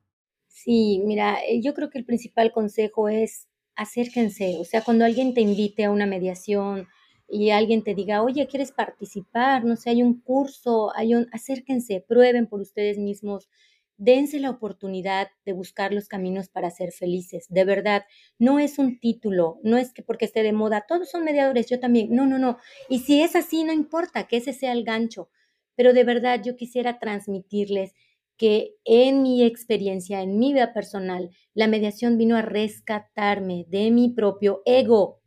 Sí, 0.49 1.03
mira, 1.05 1.39
eh, 1.49 1.61
yo 1.63 1.75
creo 1.75 1.91
que 1.91 1.99
el 1.99 2.05
principal 2.05 2.53
consejo 2.53 3.09
es 3.09 3.49
acérquense, 3.75 4.57
o 4.59 4.65
sea, 4.65 4.83
cuando 4.83 5.05
alguien 5.05 5.35
te 5.35 5.41
invite 5.41 5.85
a 5.85 5.91
una 5.91 6.07
mediación 6.07 6.89
y 7.29 7.51
alguien 7.51 7.83
te 7.83 7.95
diga, 7.95 8.23
oye, 8.23 8.47
¿quieres 8.47 8.73
participar? 8.73 9.65
No 9.65 9.77
sé, 9.77 9.91
hay 9.91 10.03
un 10.03 10.21
curso, 10.21 10.93
hay 10.95 11.15
un, 11.15 11.27
acérquense, 11.33 12.05
prueben 12.07 12.47
por 12.47 12.61
ustedes 12.61 12.99
mismos, 12.99 13.49
dense 13.97 14.41
la 14.41 14.51
oportunidad 14.51 15.29
de 15.45 15.53
buscar 15.53 15.93
los 15.93 16.09
caminos 16.09 16.49
para 16.49 16.71
ser 16.71 16.93
felices. 16.93 17.47
De 17.49 17.65
verdad, 17.65 18.05
no 18.39 18.59
es 18.59 18.79
un 18.79 18.99
título, 18.99 19.59
no 19.63 19.79
es 19.79 19.93
que 19.93 20.03
porque 20.03 20.25
esté 20.25 20.43
de 20.43 20.53
moda, 20.53 20.85
todos 20.87 21.11
son 21.11 21.25
mediadores, 21.25 21.69
yo 21.71 21.79
también. 21.81 22.15
No, 22.15 22.27
no, 22.27 22.39
no. 22.39 22.59
Y 22.89 23.01
si 23.01 23.23
es 23.23 23.37
así, 23.37 23.65
no 23.65 23.73
importa 23.73 24.27
que 24.27 24.39
ese 24.39 24.53
sea 24.53 24.73
el 24.73 24.85
gancho. 24.85 25.31
Pero 25.77 25.93
de 25.95 26.05
verdad 26.05 26.43
yo 26.45 26.57
quisiera 26.57 26.99
transmitirles 26.99 27.95
que 28.43 28.75
en 28.85 29.23
mi 29.23 29.45
experiencia, 29.45 30.21
en 30.21 30.37
mi 30.37 30.53
vida 30.53 30.75
personal, 30.75 31.31
la 31.55 31.69
mediación 31.69 32.19
vino 32.19 32.35
a 32.37 32.43
rescatarme 32.43 33.67
de 33.69 33.93
mi 33.93 34.09
propio 34.09 34.63
ego. 34.67 35.21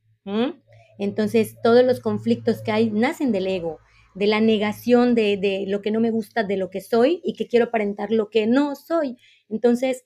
Entonces, 1.00 1.56
todos 1.64 1.86
los 1.86 2.02
conflictos 2.02 2.62
que 2.62 2.74
hay 2.74 2.92
nacen 2.92 3.32
del 3.32 3.48
ego, 3.48 3.80
de 4.16 4.28
la 4.28 4.42
negación 4.42 5.16
de, 5.16 5.38
de, 5.38 5.64
lo 5.66 5.82
que 5.82 5.92
no 5.92 6.02
me 6.02 6.12
gusta, 6.12 6.44
de 6.44 6.58
lo 6.58 6.70
que 6.70 6.82
soy 6.82 7.22
y 7.24 7.36
que 7.36 7.48
quiero 7.48 7.68
aparentar 7.68 8.12
lo 8.12 8.30
que 8.30 8.48
no 8.48 8.76
soy. 8.76 9.16
Entonces, 9.48 10.04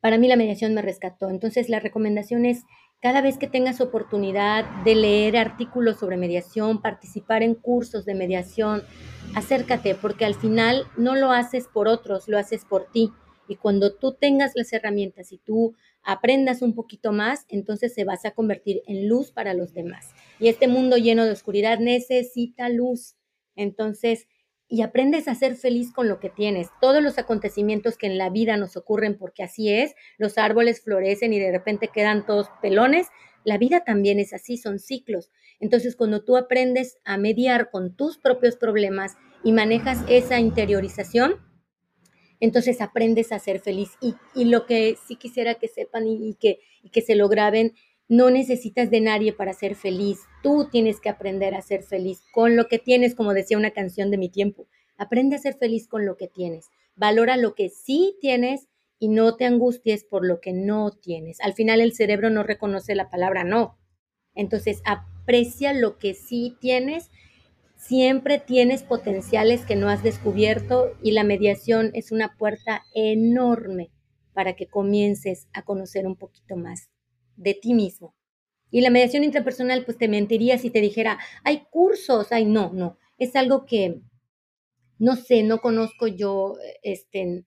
para 0.00 0.18
mí 0.18 0.26
la 0.26 0.34
mediación 0.34 0.74
me 0.74 0.82
rescató. 0.82 1.30
Entonces, 1.30 1.68
la 1.68 1.78
recomendación 1.78 2.44
es, 2.44 2.64
cada 3.00 3.22
vez 3.22 3.38
que 3.38 3.46
tengas 3.46 3.80
oportunidad 3.80 4.64
de 4.84 4.94
leer 4.94 5.36
artículos 5.38 5.98
sobre 5.98 6.18
mediación, 6.18 6.82
participar 6.82 7.42
en 7.42 7.54
cursos 7.54 8.04
de 8.04 8.14
mediación, 8.14 8.82
acércate, 9.34 9.94
porque 9.94 10.26
al 10.26 10.34
final 10.34 10.84
no 10.98 11.16
lo 11.16 11.32
haces 11.32 11.66
por 11.66 11.88
otros, 11.88 12.28
lo 12.28 12.38
haces 12.38 12.66
por 12.66 12.90
ti. 12.92 13.10
Y 13.48 13.56
cuando 13.56 13.94
tú 13.94 14.12
tengas 14.12 14.52
las 14.54 14.72
herramientas 14.72 15.32
y 15.32 15.38
tú 15.38 15.74
aprendas 16.02 16.60
un 16.62 16.74
poquito 16.74 17.10
más, 17.12 17.46
entonces 17.48 17.94
se 17.94 18.04
vas 18.04 18.24
a 18.24 18.32
convertir 18.32 18.82
en 18.86 19.08
luz 19.08 19.32
para 19.32 19.54
los 19.54 19.72
demás. 19.72 20.10
Y 20.38 20.48
este 20.48 20.68
mundo 20.68 20.98
lleno 20.98 21.24
de 21.24 21.32
oscuridad 21.32 21.78
necesita 21.78 22.68
luz. 22.68 23.16
Entonces, 23.56 24.28
y 24.70 24.82
aprendes 24.82 25.26
a 25.26 25.34
ser 25.34 25.56
feliz 25.56 25.92
con 25.92 26.08
lo 26.08 26.20
que 26.20 26.30
tienes. 26.30 26.68
Todos 26.80 27.02
los 27.02 27.18
acontecimientos 27.18 27.98
que 27.98 28.06
en 28.06 28.18
la 28.18 28.30
vida 28.30 28.56
nos 28.56 28.76
ocurren, 28.76 29.18
porque 29.18 29.42
así 29.42 29.68
es, 29.68 29.94
los 30.16 30.38
árboles 30.38 30.80
florecen 30.80 31.32
y 31.32 31.40
de 31.40 31.50
repente 31.50 31.88
quedan 31.88 32.24
todos 32.24 32.48
pelones, 32.62 33.08
la 33.44 33.58
vida 33.58 33.84
también 33.84 34.20
es 34.20 34.32
así, 34.32 34.56
son 34.56 34.78
ciclos. 34.78 35.30
Entonces, 35.58 35.96
cuando 35.96 36.22
tú 36.22 36.36
aprendes 36.36 36.98
a 37.04 37.18
mediar 37.18 37.70
con 37.70 37.96
tus 37.96 38.16
propios 38.16 38.56
problemas 38.56 39.16
y 39.42 39.52
manejas 39.52 39.98
esa 40.08 40.38
interiorización, 40.38 41.36
entonces 42.38 42.80
aprendes 42.80 43.32
a 43.32 43.38
ser 43.38 43.60
feliz. 43.60 43.90
Y, 44.00 44.44
lo 44.44 44.66
que 44.66 44.96
sí 45.06 45.16
quisiera 45.16 45.56
que 45.56 45.68
sepan 45.68 46.06
y, 46.06 46.34
que, 46.34 46.60
y 46.82 46.90
que 46.90 47.02
se 47.02 47.16
lo 47.16 47.28
graben, 47.28 47.74
no 48.10 48.28
necesitas 48.28 48.90
de 48.90 49.00
nadie 49.00 49.32
para 49.32 49.52
ser 49.52 49.76
feliz. 49.76 50.22
Tú 50.42 50.68
tienes 50.68 51.00
que 51.00 51.08
aprender 51.08 51.54
a 51.54 51.62
ser 51.62 51.84
feliz 51.84 52.24
con 52.32 52.56
lo 52.56 52.66
que 52.66 52.80
tienes, 52.80 53.14
como 53.14 53.34
decía 53.34 53.56
una 53.56 53.70
canción 53.70 54.10
de 54.10 54.18
mi 54.18 54.28
tiempo. 54.28 54.66
Aprende 54.98 55.36
a 55.36 55.38
ser 55.38 55.54
feliz 55.54 55.86
con 55.86 56.04
lo 56.04 56.16
que 56.16 56.26
tienes. 56.26 56.70
Valora 56.96 57.36
lo 57.36 57.54
que 57.54 57.68
sí 57.68 58.16
tienes 58.20 58.66
y 58.98 59.10
no 59.10 59.36
te 59.36 59.44
angusties 59.44 60.02
por 60.02 60.26
lo 60.26 60.40
que 60.40 60.52
no 60.52 60.90
tienes. 60.90 61.40
Al 61.40 61.54
final 61.54 61.80
el 61.80 61.92
cerebro 61.92 62.30
no 62.30 62.42
reconoce 62.42 62.96
la 62.96 63.10
palabra 63.10 63.44
no. 63.44 63.78
Entonces, 64.34 64.82
aprecia 64.84 65.72
lo 65.72 65.96
que 65.96 66.14
sí 66.14 66.56
tienes. 66.60 67.12
Siempre 67.76 68.40
tienes 68.40 68.82
potenciales 68.82 69.64
que 69.64 69.76
no 69.76 69.88
has 69.88 70.02
descubierto 70.02 70.96
y 71.00 71.12
la 71.12 71.22
mediación 71.22 71.92
es 71.94 72.10
una 72.10 72.36
puerta 72.36 72.82
enorme 72.92 73.92
para 74.32 74.56
que 74.56 74.66
comiences 74.66 75.46
a 75.52 75.62
conocer 75.62 76.08
un 76.08 76.16
poquito 76.16 76.56
más 76.56 76.89
de 77.40 77.54
ti 77.54 77.74
mismo. 77.74 78.14
Y 78.70 78.82
la 78.82 78.90
mediación 78.90 79.24
intrapersonal, 79.24 79.84
pues 79.84 79.98
te 79.98 80.08
mentiría 80.08 80.58
si 80.58 80.70
te 80.70 80.80
dijera, 80.80 81.18
hay 81.44 81.64
cursos, 81.70 82.30
ay, 82.30 82.44
no, 82.44 82.72
no, 82.72 82.98
es 83.18 83.34
algo 83.34 83.66
que 83.66 84.00
no 85.00 85.16
sé, 85.16 85.42
no 85.42 85.58
conozco 85.58 86.06
yo, 86.06 86.56
este, 86.82 87.44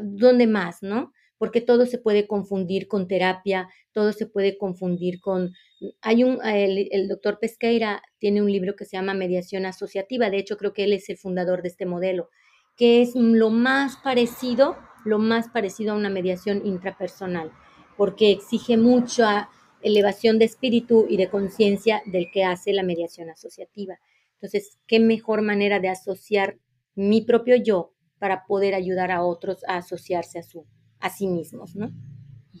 dónde 0.00 0.46
más, 0.46 0.82
¿no? 0.82 1.12
Porque 1.36 1.60
todo 1.60 1.84
se 1.84 1.98
puede 1.98 2.28
confundir 2.28 2.86
con 2.86 3.08
terapia, 3.08 3.68
todo 3.90 4.12
se 4.12 4.26
puede 4.26 4.56
confundir 4.56 5.20
con... 5.20 5.52
Hay 6.00 6.22
un, 6.22 6.38
el, 6.44 7.08
doctor 7.08 7.40
Pesqueira 7.40 8.02
tiene 8.18 8.40
un 8.40 8.50
libro 8.50 8.76
que 8.76 8.84
se 8.84 8.96
llama 8.96 9.14
Mediación 9.14 9.66
Asociativa, 9.66 10.30
de 10.30 10.38
hecho 10.38 10.56
creo 10.56 10.72
que 10.72 10.84
él 10.84 10.92
es 10.92 11.08
el 11.08 11.18
fundador 11.18 11.62
de 11.62 11.68
este 11.70 11.86
modelo, 11.86 12.30
que 12.76 13.02
es 13.02 13.16
lo 13.16 13.50
más 13.50 13.96
parecido, 13.96 14.76
lo 15.04 15.18
más 15.18 15.48
parecido 15.48 15.92
a 15.92 15.96
una 15.96 16.08
mediación 16.08 16.64
intrapersonal, 16.64 17.50
porque 17.96 18.30
exige 18.30 18.76
mucha 18.76 19.48
elevación 19.82 20.38
de 20.38 20.44
espíritu 20.44 21.06
y 21.08 21.16
de 21.16 21.28
conciencia 21.28 22.02
del 22.06 22.30
que 22.30 22.44
hace 22.44 22.72
la 22.72 22.82
mediación 22.82 23.30
asociativa. 23.30 23.98
Entonces, 24.34 24.78
¿qué 24.86 25.00
mejor 25.00 25.42
manera 25.42 25.80
de 25.80 25.88
asociar 25.88 26.58
mi 26.94 27.22
propio 27.22 27.56
yo 27.56 27.92
para 28.18 28.44
poder 28.46 28.74
ayudar 28.74 29.10
a 29.10 29.22
otros 29.24 29.64
a 29.66 29.78
asociarse 29.78 30.38
a, 30.38 30.42
su, 30.42 30.66
a 31.00 31.10
sí 31.10 31.26
mismos, 31.26 31.74
¿no? 31.74 31.90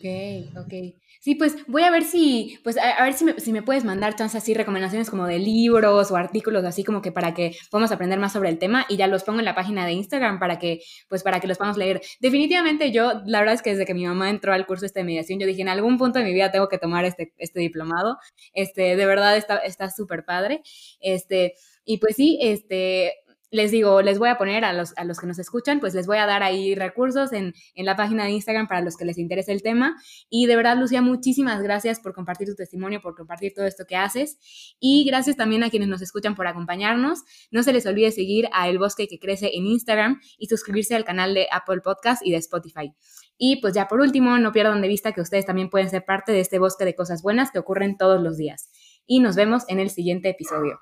Ok, 0.02 0.56
ok. 0.58 0.94
Sí, 1.20 1.36
pues 1.36 1.56
voy 1.68 1.84
a 1.84 1.90
ver 1.92 2.02
si, 2.02 2.58
pues 2.64 2.76
a, 2.76 3.04
ver 3.04 3.12
si 3.12 3.24
me, 3.24 3.38
si 3.38 3.52
me, 3.52 3.62
puedes 3.62 3.84
mandar 3.84 4.16
chance 4.16 4.36
así 4.36 4.54
recomendaciones 4.54 5.08
como 5.08 5.26
de 5.28 5.38
libros 5.38 6.10
o 6.10 6.16
artículos 6.16 6.64
así 6.64 6.82
como 6.82 7.00
que 7.00 7.12
para 7.12 7.32
que 7.34 7.56
podamos 7.70 7.92
aprender 7.92 8.18
más 8.18 8.32
sobre 8.32 8.48
el 8.48 8.58
tema 8.58 8.84
y 8.88 8.96
ya 8.96 9.06
los 9.06 9.22
pongo 9.22 9.38
en 9.38 9.44
la 9.44 9.54
página 9.54 9.86
de 9.86 9.92
Instagram 9.92 10.40
para 10.40 10.58
que, 10.58 10.82
pues 11.08 11.22
para 11.22 11.38
que 11.38 11.46
los 11.46 11.58
podamos 11.58 11.76
leer. 11.78 12.00
Definitivamente 12.18 12.90
yo, 12.90 13.22
la 13.26 13.38
verdad 13.38 13.54
es 13.54 13.62
que 13.62 13.70
desde 13.70 13.86
que 13.86 13.94
mi 13.94 14.04
mamá 14.04 14.30
entró 14.30 14.52
al 14.52 14.66
curso 14.66 14.84
este 14.84 15.00
de 15.00 15.04
mediación, 15.04 15.38
yo 15.38 15.46
dije 15.46 15.62
en 15.62 15.68
algún 15.68 15.98
punto 15.98 16.18
de 16.18 16.24
mi 16.24 16.32
vida 16.32 16.50
tengo 16.50 16.68
que 16.68 16.78
tomar 16.78 17.04
este, 17.04 17.32
este 17.38 17.60
diplomado. 17.60 18.18
Este, 18.54 18.96
de 18.96 19.06
verdad 19.06 19.36
está 19.36 19.90
súper 19.90 20.24
padre. 20.24 20.62
Este, 21.00 21.54
y 21.84 21.98
pues 21.98 22.16
sí, 22.16 22.38
este, 22.40 23.14
les 23.52 23.70
digo, 23.70 24.00
les 24.00 24.18
voy 24.18 24.30
a 24.30 24.38
poner 24.38 24.64
a 24.64 24.72
los, 24.72 24.94
que 24.94 25.26
nos 25.26 25.38
escuchan, 25.38 25.78
pues 25.78 25.94
les 25.94 26.06
voy 26.06 26.16
a 26.16 26.26
dar 26.26 26.42
ahí 26.42 26.74
recursos 26.74 27.32
en, 27.34 27.52
en, 27.74 27.84
la 27.84 27.96
página 27.96 28.24
de 28.24 28.30
Instagram 28.30 28.66
para 28.66 28.80
los 28.80 28.96
que 28.96 29.04
les 29.04 29.18
interese 29.18 29.52
el 29.52 29.62
tema. 29.62 29.94
Y 30.30 30.46
de 30.46 30.56
verdad, 30.56 30.76
Lucía, 30.76 31.02
muchísimas 31.02 31.62
gracias 31.62 32.00
por 32.00 32.14
compartir 32.14 32.48
tu 32.48 32.54
testimonio, 32.54 33.02
por 33.02 33.14
compartir 33.14 33.52
todo 33.54 33.66
esto 33.66 33.84
que 33.86 33.94
haces. 33.94 34.38
Y 34.80 35.04
gracias 35.04 35.36
también 35.36 35.62
a 35.62 35.70
quienes 35.70 35.88
nos 35.88 36.00
escuchan 36.00 36.34
por 36.34 36.46
acompañarnos. 36.46 37.20
No 37.50 37.62
se 37.62 37.74
les 37.74 37.84
olvide 37.84 38.10
seguir 38.10 38.48
a 38.52 38.70
El 38.70 38.78
Bosque 38.78 39.06
que 39.06 39.18
Crece 39.18 39.50
en 39.54 39.66
Instagram 39.66 40.20
y 40.38 40.46
suscribirse 40.46 40.94
al 40.94 41.04
canal 41.04 41.34
de 41.34 41.46
Apple 41.52 41.82
Podcast 41.82 42.26
y 42.26 42.30
de 42.30 42.38
Spotify. 42.38 42.94
Y 43.36 43.60
pues 43.60 43.74
ya 43.74 43.86
por 43.86 44.00
último, 44.00 44.38
no 44.38 44.52
pierdan 44.52 44.80
de 44.80 44.88
vista 44.88 45.12
que 45.12 45.20
ustedes 45.20 45.44
también 45.44 45.68
pueden 45.68 45.90
ser 45.90 46.06
parte 46.06 46.32
de 46.32 46.40
este 46.40 46.58
bosque 46.58 46.86
de 46.86 46.94
cosas 46.94 47.22
buenas 47.22 47.50
que 47.50 47.58
ocurren 47.58 47.98
todos 47.98 48.22
los 48.22 48.38
días. 48.38 48.70
Y 49.06 49.20
nos 49.20 49.36
vemos 49.36 49.64
en 49.68 49.78
el 49.78 49.90
siguiente 49.90 50.30
episodio. 50.30 50.80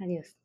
Adiós. 0.00 0.39